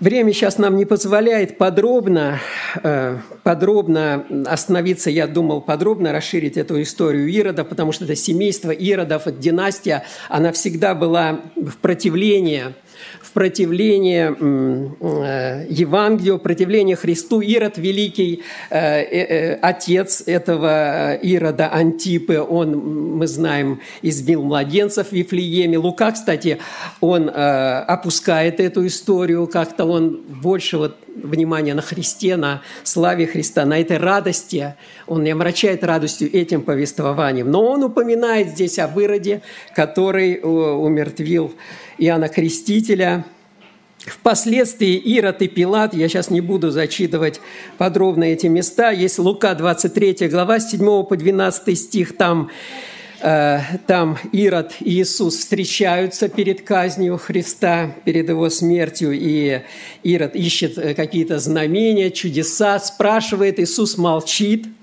Время 0.00 0.32
сейчас 0.32 0.58
нам 0.58 0.76
не 0.76 0.84
позволяет 0.84 1.58
подробно, 1.58 2.38
э, 2.84 3.18
подробно 3.42 4.24
остановиться, 4.46 5.10
я 5.10 5.26
думал, 5.26 5.60
подробно 5.60 6.12
расширить 6.12 6.56
эту 6.56 6.80
историю 6.80 7.28
Ирода, 7.28 7.64
потому 7.64 7.90
что 7.90 8.04
это 8.04 8.14
семейство 8.14 8.70
Иродов, 8.70 9.24
династия, 9.40 10.04
она 10.28 10.52
всегда 10.52 10.94
была 10.94 11.40
в 11.56 11.76
противлении– 11.78 12.74
в 13.28 13.32
противление 13.32 14.34
э, 14.38 15.66
Евангелию, 15.68 16.38
противление 16.38 16.96
Христу. 16.96 17.40
Ирод 17.40 17.76
Великий, 17.76 18.42
э, 18.70 18.78
э, 18.78 19.54
отец 19.60 20.22
этого 20.26 21.14
Ирода 21.14 21.68
Антипы, 21.68 22.40
он, 22.40 23.16
мы 23.18 23.26
знаем, 23.26 23.80
избил 24.02 24.42
младенцев 24.42 25.08
в 25.08 25.12
Вифлееме. 25.12 25.78
Лука, 25.78 26.12
кстати, 26.12 26.58
он 27.00 27.30
опускает 27.34 28.60
эту 28.60 28.86
историю, 28.86 29.46
как-то 29.46 29.84
он 29.84 30.20
больше 30.42 30.78
вот 30.78 30.96
внимания 31.22 31.74
на 31.74 31.82
Христе, 31.82 32.36
на 32.36 32.62
славе 32.84 33.26
Христа, 33.26 33.64
на 33.64 33.80
этой 33.80 33.98
радости. 33.98 34.74
Он 35.06 35.24
не 35.24 35.30
омрачает 35.30 35.84
радостью 35.84 36.32
этим 36.32 36.62
повествованием. 36.62 37.50
Но 37.50 37.64
он 37.64 37.82
упоминает 37.82 38.50
здесь 38.50 38.78
об 38.78 38.98
Ироде, 38.98 39.42
который 39.74 40.40
умертвил 40.42 41.52
Иоанна 41.98 42.28
Крестителя. 42.28 43.24
Впоследствии 43.98 44.94
Ирод 44.94 45.42
и 45.42 45.48
Пилат, 45.48 45.92
я 45.92 46.08
сейчас 46.08 46.30
не 46.30 46.40
буду 46.40 46.70
зачитывать 46.70 47.40
подробно 47.76 48.24
эти 48.24 48.46
места, 48.46 48.90
есть 48.90 49.18
Лука 49.18 49.54
23 49.54 50.28
глава, 50.28 50.60
с 50.60 50.70
7 50.70 51.04
по 51.04 51.16
12 51.16 51.78
стих, 51.78 52.16
там 52.16 52.48
э, 53.20 53.58
там 53.86 54.16
Ирод 54.32 54.72
и 54.80 55.02
Иисус 55.02 55.36
встречаются 55.36 56.28
перед 56.28 56.62
казнью 56.62 57.18
Христа, 57.18 57.94
перед 58.04 58.28
его 58.28 58.48
смертью, 58.50 59.12
и 59.12 59.62
Ирод 60.04 60.36
ищет 60.36 60.78
э, 60.78 60.94
какие-то 60.94 61.40
знамения, 61.40 62.10
чудеса, 62.10 62.78
спрашивает, 62.78 63.58
Иисус 63.58 63.98
молчит– 63.98 64.66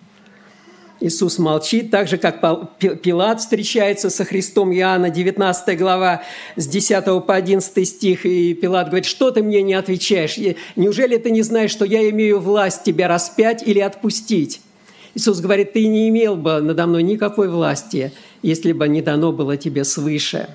Иисус 1.02 1.40
молчит, 1.40 1.92
так 1.92 2.08
же, 2.08 2.18
как 2.18 2.40
Пилат 2.80 3.42
встречается 3.42 4.10
со 4.10 4.24
Христом, 4.24 4.74
Иоанна, 4.74 5.10
19 5.10 5.78
глава, 5.78 6.24
с 6.56 6.68
10 6.68 7.06
по 7.26 7.36
11 7.36 7.88
стих, 7.88 8.26
и 8.26 8.54
Пилат 8.54 8.88
говорит, 8.88 9.06
что 9.06 9.32
ты 9.32 9.44
мне 9.44 9.62
не 9.62 9.74
отвечаешь? 9.74 10.38
Неужели 10.76 11.18
ты 11.18 11.32
не 11.32 11.42
знаешь, 11.42 11.72
что 11.72 11.86
я 11.86 12.10
имею 12.10 12.40
власть 12.40 12.84
тебя 12.84 13.08
распять 13.08 13.62
или 13.62 13.80
отпустить? 13.80 14.62
Иисус 15.16 15.40
говорит, 15.40 15.74
ты 15.74 15.88
не 15.88 16.10
имел 16.10 16.36
бы 16.36 16.60
надо 16.62 16.88
мной 16.88 17.04
никакой 17.04 17.50
власти, 17.50 18.12
если 18.42 18.72
бы 18.72 18.88
не 18.88 19.02
дано 19.02 19.32
было 19.32 19.58
тебе 19.58 19.84
свыше. 19.84 20.50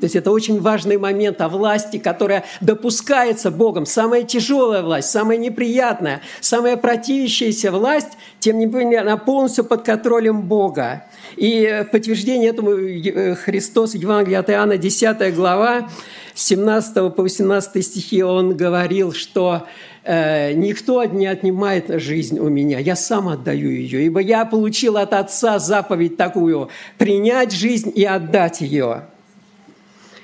То 0.00 0.04
есть 0.04 0.16
это 0.16 0.30
очень 0.30 0.60
важный 0.60 0.96
момент 0.96 1.40
о 1.40 1.48
власти, 1.48 1.98
которая 1.98 2.44
допускается 2.60 3.50
Богом. 3.50 3.84
Самая 3.84 4.22
тяжелая 4.22 4.82
власть, 4.82 5.10
самая 5.10 5.36
неприятная, 5.36 6.22
самая 6.40 6.76
противящаяся 6.76 7.70
власть, 7.70 8.08
тем 8.38 8.58
не 8.58 8.66
менее, 8.66 9.00
она 9.00 9.16
полностью 9.18 9.64
под 9.64 9.82
контролем 9.82 10.42
Бога. 10.42 11.04
И 11.36 11.84
в 11.86 11.90
подтверждение 11.90 12.50
этому 12.50 12.70
э, 12.70 13.34
Христос, 13.34 13.94
Евангелие 13.94 14.38
от 14.38 14.50
Иоанна, 14.50 14.78
10 14.78 15.34
глава, 15.34 15.88
с 16.34 16.46
17 16.46 17.14
по 17.14 17.22
18 17.22 17.84
стихи, 17.84 18.22
он 18.22 18.56
говорил, 18.56 19.12
что 19.12 19.66
э, 20.04 20.52
«Никто 20.54 21.04
не 21.04 21.26
отнимает 21.26 22.00
жизнь 22.00 22.38
у 22.38 22.48
меня, 22.48 22.78
я 22.78 22.96
сам 22.96 23.28
отдаю 23.28 23.70
ее, 23.70 24.06
ибо 24.06 24.20
я 24.20 24.44
получил 24.44 24.96
от 24.96 25.12
Отца 25.12 25.58
заповедь 25.58 26.16
такую– 26.16 26.70
принять 26.98 27.52
жизнь 27.52 27.92
и 27.94 28.04
отдать 28.04 28.60
ее». 28.62 29.02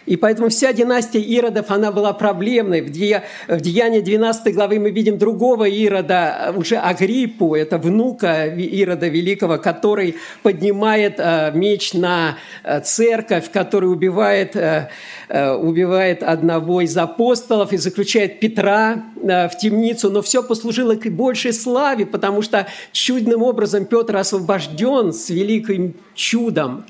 И 0.06 0.16
поэтому 0.16 0.48
вся 0.48 0.72
династия 0.72 1.20
Иродов, 1.20 1.70
она 1.70 1.90
была 1.90 2.12
проблемной. 2.12 2.80
В, 2.80 2.90
Де... 2.90 3.24
в 3.48 3.60
Деянии 3.60 4.00
12 4.00 4.54
главы 4.54 4.78
мы 4.78 4.90
видим 4.90 5.18
другого 5.18 5.64
Ирода, 5.64 6.54
уже 6.56 6.76
Агриппу, 6.76 7.56
это 7.56 7.78
внука 7.78 8.46
Ирода 8.46 9.08
Великого, 9.08 9.58
который 9.58 10.16
поднимает 10.42 11.16
э, 11.18 11.50
меч 11.54 11.92
на 11.92 12.38
э, 12.62 12.80
церковь, 12.80 13.50
который 13.50 13.86
убивает, 13.90 14.54
э, 14.54 14.88
э, 15.28 15.52
убивает 15.52 16.22
одного 16.22 16.80
из 16.80 16.96
апостолов 16.96 17.72
и 17.72 17.76
заключает 17.76 18.38
Петра 18.38 19.02
э, 19.20 19.48
в 19.48 19.58
темницу. 19.58 20.10
Но 20.10 20.22
все 20.22 20.42
послужило 20.42 20.94
к 20.94 21.10
большей 21.10 21.52
славе, 21.52 22.06
потому 22.06 22.42
что 22.42 22.68
чудным 22.92 23.42
образом 23.42 23.86
Петр 23.86 24.16
освобожден 24.16 25.12
с 25.12 25.30
великим 25.30 25.94
чудом. 26.14 26.84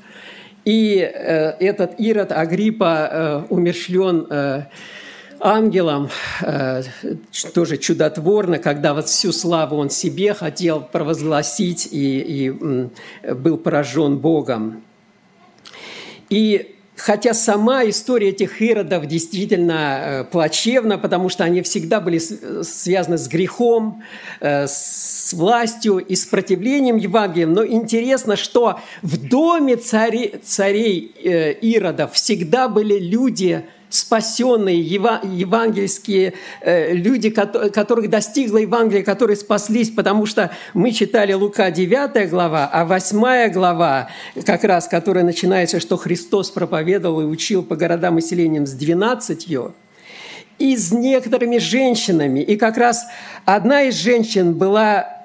И 0.67 0.97
э, 0.99 1.51
этот 1.61 1.97
Ирод 1.97 2.33
Агриппа 2.33 3.09
э, 3.09 3.43
умершлен 3.47 4.27
э, 4.29 4.63
ангелом, 5.39 6.09
э, 6.41 6.83
тоже 7.53 7.77
чудотворно, 7.77 8.59
когда 8.59 8.93
вот 8.93 9.07
всю 9.07 9.31
славу 9.31 9.77
он 9.77 9.89
себе 9.89 10.33
хотел 10.33 10.81
провозгласить 10.81 11.87
и, 11.89 12.19
и 12.19 13.31
был 13.33 13.57
поражен 13.57 14.17
Богом. 14.17 14.83
И 16.29 16.75
Хотя 16.97 17.35
сама 17.35 17.87
история 17.87 18.29
этих 18.29 18.59
иродов 18.59 19.05
действительно 19.05 19.99
э, 20.01 20.23
плачевна, 20.23 20.97
потому 20.97 21.29
что 21.29 21.43
они 21.43 21.61
всегда 21.61 22.01
были 22.01 22.17
связаны 22.17 23.19
с 23.19 23.27
грехом, 23.27 24.03
э, 24.39 24.65
с 24.67 25.31
властью 25.33 25.99
и 25.99 26.15
с 26.15 26.25
противлением 26.25 26.97
Евангелием. 26.97 27.53
Но 27.53 27.65
интересно, 27.65 28.35
что 28.35 28.79
в 29.03 29.29
доме 29.29 29.75
царей, 29.75 30.39
царей 30.43 31.13
э, 31.23 31.53
иродов 31.53 32.13
всегда 32.13 32.67
были 32.67 32.99
люди– 32.99 33.63
спасенные 33.89 34.79
евангельские 34.81 36.33
э, 36.61 36.93
люди, 36.93 37.29
которых 37.29 38.09
достигла 38.09 38.57
Евангелие, 38.57 39.03
которые 39.03 39.37
спаслись, 39.37 39.89
потому 39.89 40.25
что 40.25 40.51
мы 40.73 40.91
читали 40.91 41.33
Лука 41.33 41.71
9 41.71 42.29
глава, 42.29 42.69
а 42.71 42.85
8 42.85 43.51
глава, 43.51 44.09
как 44.45 44.63
раз, 44.63 44.87
которая 44.87 45.23
начинается, 45.23 45.79
что 45.79 45.97
Христос 45.97 46.49
проповедовал 46.49 47.21
и 47.21 47.25
учил 47.25 47.63
по 47.63 47.75
городам 47.75 48.17
и 48.17 48.21
селениям 48.21 48.65
с 48.67 48.73
12 48.73 49.47
и 50.59 50.75
с 50.75 50.91
некоторыми 50.91 51.57
женщинами. 51.57 52.39
И 52.39 52.57
как 52.57 52.77
раз 52.77 53.05
одна 53.45 53.83
из 53.83 53.95
женщин 53.95 54.53
была 54.53 55.17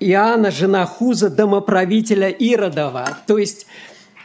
Иоанна, 0.00 0.50
жена 0.50 0.86
Хуза, 0.86 1.28
домоправителя 1.28 2.28
Иродова. 2.28 3.18
То 3.26 3.38
есть 3.38 3.66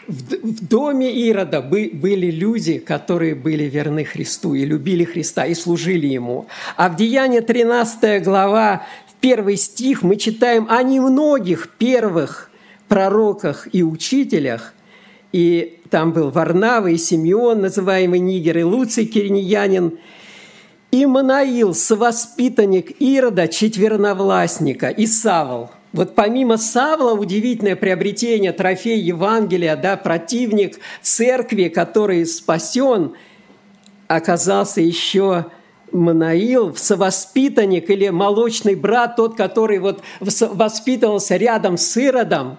в 0.08 0.68
доме 0.68 1.12
Ирода 1.12 1.62
были 1.62 2.32
люди, 2.32 2.78
которые 2.80 3.36
были 3.36 3.64
верны 3.64 4.04
Христу 4.04 4.54
и 4.54 4.66
любили 4.66 5.04
Христа 5.04 5.46
и 5.46 5.54
служили 5.54 6.08
Ему. 6.08 6.48
А 6.76 6.90
в 6.90 6.96
Деянии 6.96 7.40
13 7.40 8.24
глава, 8.24 8.86
первый 9.22 9.58
стих 9.58 10.04
мы 10.04 10.18
читаем 10.18 10.68
о 10.70 10.82
немногих 10.84 11.70
первых 11.78 12.52
пророках 12.88 13.68
и 13.72 13.84
учителях, 13.84 14.74
и 15.32 15.80
там 15.90 16.12
был 16.12 16.30
Варнава 16.30 16.88
и 16.88 16.98
Симеон, 16.98 17.62
называемый 17.62 18.20
Нигер, 18.20 18.58
и 18.58 18.64
Луций 18.64 19.06
Кириньянин, 19.06 19.98
и 20.92 21.06
Манаил, 21.06 21.74
совоспитанник 21.74 23.02
Ирода, 23.02 23.48
четверновластника, 23.48 24.90
и 24.90 25.08
Савол– 25.08 25.72
вот 25.94 26.16
помимо 26.16 26.58
Савла 26.58 27.14
удивительное 27.14 27.76
приобретение, 27.76 28.52
трофей 28.52 29.00
Евангелия, 29.00 29.76
да, 29.76 29.96
противник 29.96 30.80
церкви, 31.02 31.70
который 31.70 32.26
спасен, 32.26 33.14
оказался 34.08 34.82
еще 34.82 35.46
Манаил, 35.92 36.76
совоспитанник 36.76 37.92
или 37.92 38.10
молочный 38.10 38.74
брат, 38.74 39.16
тот, 39.16 39.38
который 39.38 39.78
вот 39.78 40.02
воспитывался 40.20 41.38
рядом 41.38 41.78
с 41.78 41.96
Иродом. 41.96 42.58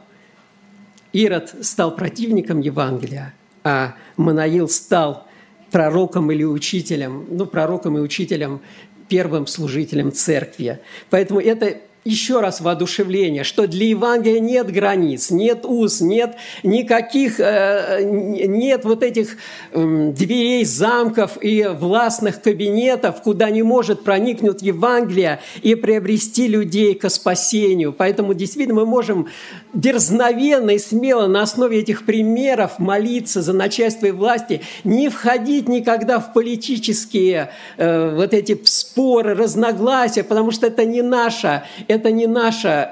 Ирод 1.13 1.55
стал 1.63 1.97
противником 1.97 2.61
Евангелия, 2.61 3.35
а 3.65 3.95
Манаил 4.17 4.69
стал 4.69 5.27
пророком 5.73 6.31
или 6.31 6.45
учителем, 6.45 7.27
ну, 7.29 7.47
пророком 7.47 7.99
и 7.99 8.01
учителем, 8.01 8.61
первым 9.09 9.49
служителем 9.49 10.13
церкви. 10.13 10.79
Поэтому 11.11 11.41
это 11.41 11.81
еще 12.05 12.41
раз 12.41 12.61
воодушевление, 12.61 13.45
что 13.45 13.67
для 13.67 13.87
Евангелия 13.87 14.41
нет 14.41 14.71
границ, 14.71 15.31
нет 15.31 15.65
уз, 15.65 16.01
нет 16.01 16.37
никаких, 16.63 17.41
э, 17.41 18.03
нет 18.05 18.85
вот 18.85 19.03
этих 19.03 19.39
эм, 19.73 20.13
дверей, 20.13 20.65
замков 20.65 21.39
и 21.43 21.65
властных 21.67 22.43
кабинетов, 22.43 23.23
куда 23.23 23.49
не 23.51 23.63
может 23.63 24.05
проникнуть 24.05 24.61
Евангелие 24.61 25.41
и 25.63 25.75
приобрести 25.75 26.47
людей 26.47 26.95
к 26.95 27.09
спасению. 27.09 27.93
Поэтому 27.93 28.35
действительно 28.35 28.81
мы 28.81 28.87
можем 28.87 29.29
дерзновенно 29.73 30.71
и 30.71 30.79
смело 30.79 31.27
на 31.27 31.43
основе 31.43 31.79
этих 31.79 32.05
примеров 32.05 32.79
молиться 32.79 33.41
за 33.41 33.53
начальство 33.53 34.07
и 34.07 34.11
власти, 34.11 34.61
не 34.85 35.09
входить 35.09 35.69
никогда 35.69 36.21
в 36.21 36.33
политические 36.33 37.51
э, 37.77 38.15
вот 38.15 38.35
эти 38.35 38.61
споры, 38.65 39.35
разногласия, 39.35 40.23
потому 40.23 40.51
что 40.51 40.67
это 40.67 40.85
не 40.85 41.03
наша, 41.03 41.65
это 41.95 42.11
не 42.13 42.27
наша 42.27 42.91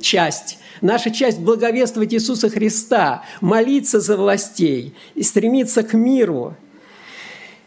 часть. 0.00 0.58
Наша 0.80 1.10
часть– 1.10 1.40
благовествовать 1.40 2.12
Иисуса 2.12 2.48
Христа, 2.48 3.22
молиться 3.40 4.00
за 4.00 4.16
властей 4.16 4.94
и 5.14 5.22
стремиться 5.22 5.82
к 5.82 5.94
миру. 5.94 6.54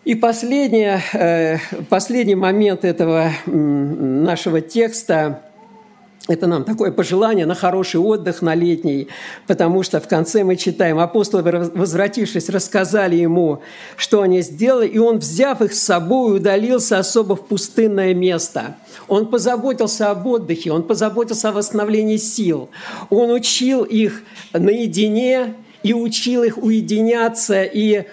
И 0.05 0.15
последнее, 0.15 1.01
э, 1.13 1.57
последний 1.89 2.35
момент 2.35 2.85
этого 2.85 3.31
нашего 3.45 4.61
текста 4.61 5.41
это 6.29 6.47
нам 6.47 6.63
такое 6.63 6.91
пожелание 6.91 7.45
на 7.45 7.55
хороший 7.55 7.99
отдых, 7.99 8.41
на 8.41 8.53
летний, 8.53 9.07
потому 9.47 9.83
что 9.83 9.99
в 9.99 10.07
конце 10.07 10.43
мы 10.43 10.55
читаем, 10.55 10.99
апостолы, 10.99 11.41
возвратившись, 11.41 12.49
рассказали 12.49 13.15
ему, 13.15 13.61
что 13.97 14.21
они 14.21 14.41
сделали, 14.41 14.87
и 14.87 14.99
он, 14.99 15.17
взяв 15.17 15.61
их 15.61 15.73
с 15.73 15.79
собой, 15.79 16.37
удалился 16.37 16.99
особо 16.99 17.35
в 17.35 17.47
пустынное 17.47 18.13
место. 18.13 18.77
Он 19.07 19.27
позаботился 19.27 20.11
об 20.11 20.27
отдыхе, 20.27 20.71
он 20.71 20.83
позаботился 20.83 21.49
о 21.49 21.53
восстановлении 21.53 22.17
сил, 22.17 22.69
он 23.09 23.31
учил 23.31 23.83
их 23.83 24.21
наедине 24.53 25.55
и 25.81 25.93
учил 25.93 26.43
их 26.43 26.57
уединяться 26.57 27.63
и 27.63 28.05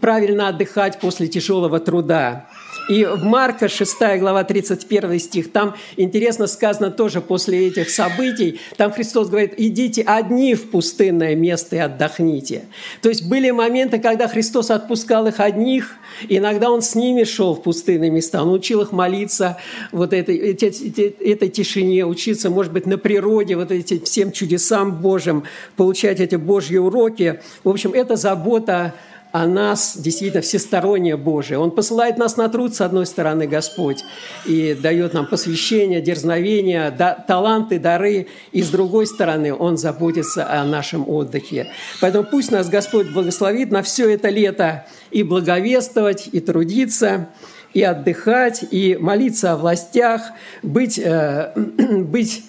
правильно 0.00 0.48
отдыхать 0.48 0.98
после 0.98 1.28
тяжелого 1.28 1.78
труда. 1.78 2.46
И 2.90 3.04
в 3.04 3.22
Марка 3.22 3.68
6 3.68 4.18
глава 4.18 4.42
31 4.42 5.20
стих, 5.20 5.52
там 5.52 5.76
интересно 5.96 6.48
сказано 6.48 6.90
тоже 6.90 7.20
после 7.20 7.68
этих 7.68 7.88
событий, 7.88 8.58
там 8.76 8.90
Христос 8.90 9.28
говорит, 9.28 9.54
идите 9.58 10.02
одни 10.02 10.56
в 10.56 10.72
пустынное 10.72 11.36
место 11.36 11.76
и 11.76 11.78
отдохните. 11.78 12.64
То 13.00 13.08
есть 13.08 13.28
были 13.28 13.52
моменты, 13.52 14.00
когда 14.00 14.26
Христос 14.26 14.72
отпускал 14.72 15.28
их 15.28 15.38
одних, 15.38 15.94
иногда 16.28 16.68
Он 16.68 16.82
с 16.82 16.96
ними 16.96 17.22
шел 17.22 17.54
в 17.54 17.62
пустынные 17.62 18.10
места, 18.10 18.42
Он 18.42 18.50
учил 18.50 18.80
их 18.80 18.90
молиться 18.90 19.58
вот 19.92 20.12
этой, 20.12 20.36
этой, 20.36 20.70
этой 21.20 21.48
тишине, 21.48 22.04
учиться, 22.04 22.50
может 22.50 22.72
быть, 22.72 22.86
на 22.86 22.98
природе, 22.98 23.54
вот 23.54 23.70
этим 23.70 24.02
всем 24.02 24.32
чудесам 24.32 25.00
Божьим, 25.00 25.44
получать 25.76 26.18
эти 26.18 26.34
Божьи 26.34 26.76
уроки. 26.76 27.40
В 27.62 27.68
общем, 27.68 27.92
это 27.92 28.16
забота 28.16 28.94
о 29.32 29.46
нас 29.46 29.96
действительно 29.96 30.42
всестороннее 30.42 31.16
Божие. 31.16 31.58
Он 31.58 31.70
посылает 31.70 32.18
нас 32.18 32.36
на 32.36 32.48
труд, 32.48 32.74
с 32.74 32.80
одной 32.80 33.06
стороны, 33.06 33.46
Господь, 33.46 34.04
и 34.44 34.74
дает 34.74 35.14
нам 35.14 35.26
посвящение, 35.26 36.00
дерзновение, 36.00 36.90
да, 36.90 37.14
таланты, 37.14 37.78
дары, 37.78 38.26
и 38.52 38.62
с 38.62 38.68
другой 38.70 39.06
стороны, 39.06 39.54
Он 39.54 39.76
заботится 39.76 40.50
о 40.50 40.64
нашем 40.64 41.08
отдыхе. 41.08 41.70
Поэтому 42.00 42.24
пусть 42.24 42.50
нас 42.50 42.68
Господь 42.68 43.10
благословит 43.10 43.70
на 43.70 43.82
все 43.82 44.10
это 44.10 44.28
лето 44.28 44.86
и 45.10 45.22
благовествовать, 45.22 46.28
и 46.32 46.40
трудиться, 46.40 47.28
и 47.72 47.82
отдыхать, 47.82 48.64
и 48.70 48.96
молиться 49.00 49.52
о 49.52 49.56
властях, 49.56 50.22
быть, 50.62 50.98
э, 50.98 51.52
быть 51.56 52.42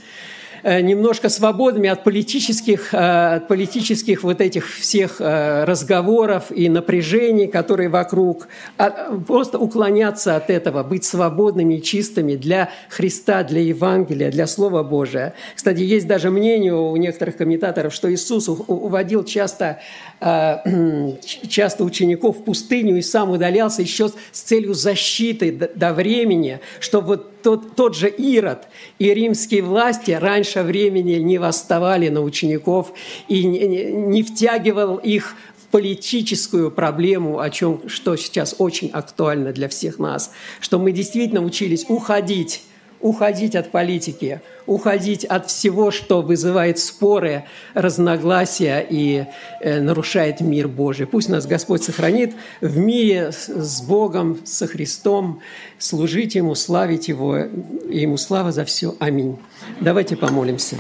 немножко 0.64 1.30
свободными 1.30 1.90
от 1.90 2.04
политических, 2.04 2.94
э, 2.94 3.36
от 3.36 3.48
политических 3.48 4.24
вот 4.24 4.42
этих 4.42 4.68
всех 4.68 5.20
э, 5.20 5.64
разговоров 5.64 6.52
и 6.52 6.70
напряжений, 6.70 7.48
которые 7.48 7.90
вокруг. 7.90 8.48
А, 8.78 9.18
просто 9.28 9.58
уклоняться 9.60 10.36
от 10.36 10.50
этого, 10.50 10.84
быть 10.84 11.04
свободными 11.04 11.76
и 11.76 11.82
чистыми 11.82 12.36
для 12.36 12.70
Христа, 12.90 13.44
для 13.44 13.62
Евангелия, 13.62 14.32
для 14.32 14.48
Слова 14.48 14.84
Божия. 14.84 15.34
Кстати, 15.56 15.82
есть 15.82 16.08
даже 16.08 16.30
мнение 16.30 16.74
у 16.74 16.96
некоторых 16.96 17.38
комментаторов, 17.38 17.94
что 17.94 18.12
Иисус 18.14 18.48
уводил 18.48 19.24
часто 19.24 19.80
часто 21.50 21.84
учеников 21.84 22.38
в 22.38 22.44
пустыню 22.44 22.98
и 22.98 23.02
сам 23.02 23.32
удалялся 23.32 23.82
еще 23.82 24.10
с 24.10 24.40
целью 24.40 24.76
защиты 24.76 25.52
до 25.74 25.94
времени, 25.94 26.60
чтобы 26.80 27.08
вот 27.08 27.42
тот, 27.42 27.76
тот 27.76 27.96
же 27.96 28.08
Ирод 28.08 28.68
и 29.00 29.12
римские 29.12 29.64
власти 29.64 30.12
раньше 30.12 30.62
времени 30.62 31.14
не 31.14 31.40
восставали 31.40 32.10
на 32.10 32.22
учеников 32.22 32.94
и 33.28 33.44
не, 33.46 33.92
не 33.92 34.22
втягивал 34.22 34.98
их 34.98 35.36
в 35.58 35.72
политическую 35.72 36.70
проблему, 36.70 37.40
о 37.40 37.50
чем 37.50 37.90
что 37.90 38.16
сейчас 38.16 38.54
очень 38.60 38.92
актуально 38.92 39.54
для 39.54 39.70
всех 39.70 39.98
нас, 39.98 40.32
что 40.60 40.78
мы 40.78 40.92
действительно 40.92 41.42
учились 41.42 41.86
уходить 41.88 42.62
уходить 43.02 43.56
от 43.56 43.72
политики, 43.72 44.42
уходить 44.66 45.26
от 45.26 45.50
всего, 45.50 45.92
что 45.92 46.22
вызывает 46.22 46.80
споры, 46.80 47.46
разногласия 47.74 48.86
и 48.88 49.26
э, 49.60 49.80
нарушает 49.82 50.42
мир 50.42 50.68
Божий. 50.68 51.08
Пусть 51.08 51.30
нас 51.30 51.46
Господь 51.46 51.84
сохранит 51.84 52.34
в 52.62 52.78
мире 52.78 53.32
с 53.32 53.82
Богом, 53.82 54.40
со 54.46 54.68
Христом, 54.68 55.42
служить 55.78 56.36
Ему, 56.36 56.56
славить 56.56 57.08
Его, 57.08 57.40
и 57.40 58.00
Ему 58.00 58.18
слава 58.18 58.52
за 58.52 58.66
все. 58.66 58.96
Аминь. 59.00 59.38
Давайте 59.80 60.16
помолимся. 60.16 60.78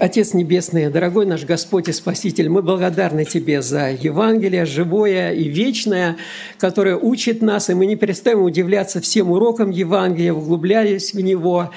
Отец 0.00 0.32
Небесный, 0.32 0.88
дорогой 0.88 1.26
наш 1.26 1.44
Господь 1.44 1.88
и 1.88 1.92
Спаситель, 1.92 2.48
мы 2.48 2.62
благодарны 2.62 3.26
Тебе 3.26 3.60
за 3.60 3.90
Евангелие, 3.90 4.64
живое 4.64 5.32
и 5.32 5.48
вечное, 5.48 6.16
которое 6.58 6.96
учит 6.96 7.42
нас, 7.42 7.68
и 7.68 7.74
мы 7.74 7.84
не 7.84 7.96
перестаем 7.96 8.40
удивляться 8.40 9.02
всем 9.02 9.30
урокам 9.30 9.70
Евангелия, 9.70 10.32
углубляясь 10.32 11.12
в 11.12 11.20
него. 11.20 11.72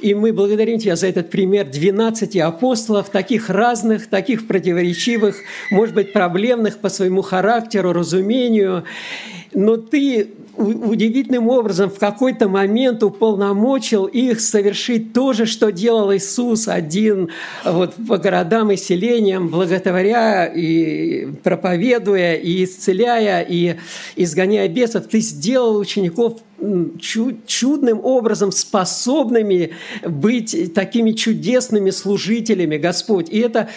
И 0.00 0.14
мы 0.14 0.32
благодарим 0.32 0.78
Тебя 0.78 0.96
за 0.96 1.08
этот 1.08 1.28
пример 1.28 1.66
12 1.66 2.36
апостолов, 2.36 3.10
таких 3.10 3.50
разных, 3.50 4.06
таких 4.06 4.46
противоречивых, 4.46 5.36
может 5.70 5.94
быть, 5.94 6.14
проблемных 6.14 6.78
по 6.78 6.88
своему 6.88 7.20
характеру, 7.20 7.92
разумению. 7.92 8.84
Но 9.52 9.76
Ты 9.76 10.28
удивительным 10.58 11.48
образом 11.48 11.88
в 11.88 11.98
какой-то 11.98 12.48
момент 12.48 13.02
уполномочил 13.02 14.06
их 14.06 14.40
совершить 14.40 15.12
то 15.12 15.32
же, 15.32 15.46
что 15.46 15.70
делал 15.70 16.12
Иисус 16.14 16.68
один 16.68 17.30
вот, 17.64 17.94
по 18.08 18.18
городам 18.18 18.70
и 18.72 18.76
селениям, 18.76 19.48
благотворя 19.48 20.46
и 20.46 21.26
проповедуя, 21.42 22.34
и 22.34 22.64
исцеляя, 22.64 23.42
и 23.42 23.76
изгоняя 24.16 24.68
бесов. 24.68 25.06
Ты 25.06 25.20
сделал 25.20 25.76
учеников 25.76 26.40
чудным 27.46 28.04
образом 28.04 28.50
способными 28.50 29.70
быть 30.04 30.74
такими 30.74 31.12
чудесными 31.12 31.90
служителями, 31.90 32.78
Господь. 32.78 33.28
И 33.30 33.38
это 33.38 33.68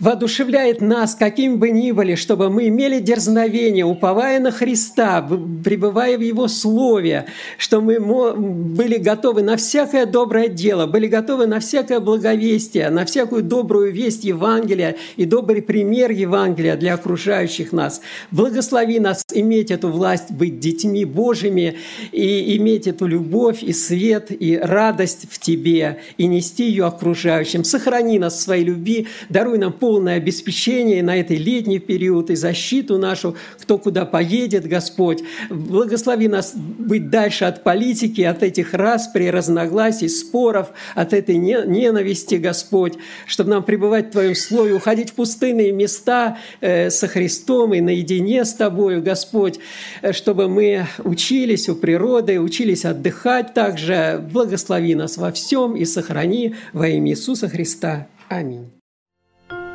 воодушевляет 0.00 0.80
нас, 0.80 1.14
каким 1.14 1.58
бы 1.58 1.70
ни 1.70 1.92
были, 1.92 2.14
чтобы 2.14 2.50
мы 2.50 2.68
имели 2.68 2.98
дерзновение, 3.00 3.84
уповая 3.84 4.38
на 4.40 4.50
Христа, 4.50 5.26
пребывая 5.64 6.18
в 6.18 6.20
Его 6.20 6.48
Слове, 6.48 7.26
что 7.56 7.80
мы 7.80 7.98
были 8.34 8.98
готовы 8.98 9.42
на 9.42 9.56
всякое 9.56 10.04
доброе 10.04 10.48
дело, 10.48 10.86
были 10.86 11.06
готовы 11.06 11.46
на 11.46 11.60
всякое 11.60 12.00
благовестие, 12.00 12.90
на 12.90 13.06
всякую 13.06 13.42
добрую 13.42 13.92
весть 13.92 14.24
Евангелия 14.24 14.96
и 15.16 15.24
добрый 15.24 15.62
пример 15.62 16.10
Евангелия 16.10 16.76
для 16.76 16.94
окружающих 16.94 17.72
нас. 17.72 18.02
Благослови 18.30 19.00
нас 19.00 19.24
иметь 19.32 19.70
эту 19.70 19.88
власть, 19.88 20.30
быть 20.30 20.60
детьми 20.60 21.04
Божьими 21.04 21.78
и 22.12 22.25
иметь 22.56 22.86
эту 22.86 23.06
любовь 23.06 23.62
и 23.62 23.72
свет 23.72 24.26
и 24.30 24.56
радость 24.56 25.26
в 25.30 25.38
Тебе 25.38 26.00
и 26.16 26.26
нести 26.26 26.68
ее 26.68 26.86
окружающим. 26.86 27.64
Сохрани 27.64 28.18
нас 28.18 28.34
в 28.34 28.40
своей 28.40 28.64
любви, 28.64 29.06
даруй 29.28 29.58
нам 29.58 29.72
полное 29.72 30.16
обеспечение 30.16 31.02
на 31.02 31.16
этой 31.18 31.36
летний 31.36 31.78
период 31.78 32.30
и 32.30 32.34
защиту 32.36 32.98
нашу, 32.98 33.36
кто 33.60 33.78
куда 33.78 34.04
поедет, 34.04 34.66
Господь. 34.66 35.22
Благослови 35.50 36.28
нас 36.28 36.54
быть 36.54 37.10
дальше 37.10 37.44
от 37.44 37.62
политики, 37.62 38.22
от 38.22 38.42
этих 38.42 38.74
распри, 38.74 39.26
разногласий, 39.26 40.08
споров, 40.08 40.68
от 40.94 41.12
этой 41.12 41.36
ненависти, 41.36 42.36
Господь, 42.36 42.94
чтобы 43.26 43.50
нам 43.50 43.62
пребывать 43.62 44.08
в 44.08 44.12
Твоем 44.12 44.34
Слове, 44.34 44.74
уходить 44.74 45.10
в 45.10 45.14
пустынные 45.14 45.72
места 45.72 46.38
э, 46.60 46.90
со 46.90 47.08
Христом 47.08 47.74
и 47.74 47.80
наедине 47.80 48.44
с 48.44 48.54
Тобою, 48.54 49.02
Господь, 49.02 49.58
э, 50.02 50.12
чтобы 50.12 50.48
мы 50.48 50.86
учились 51.04 51.68
у 51.68 51.74
природы, 51.74 52.15
учились 52.40 52.84
отдыхать 52.84 53.54
также. 53.54 54.24
Благослови 54.32 54.94
нас 54.94 55.16
во 55.16 55.32
всем 55.32 55.76
и 55.76 55.84
сохрани 55.84 56.54
во 56.72 56.88
имя 56.88 57.10
Иисуса 57.12 57.48
Христа. 57.48 58.06
Аминь. 58.28 58.70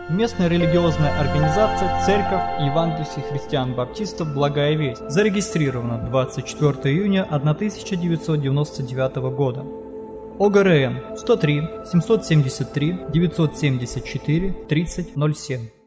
Местная 0.09 0.49
религиозная 0.49 1.17
организация 1.19 2.03
Церковь 2.05 2.41
Евангельских 2.59 3.23
христиан-баптистов 3.29 4.33
«Благая 4.33 4.75
весть» 4.75 5.09
зарегистрирована 5.09 6.05
24 6.09 6.93
июня 6.93 7.23
1999 7.23 9.15
года. 9.33 9.65
ОГРН 10.37 11.17
103 11.17 11.61
773 11.85 12.99
974 13.13 14.53
3007 14.67 15.80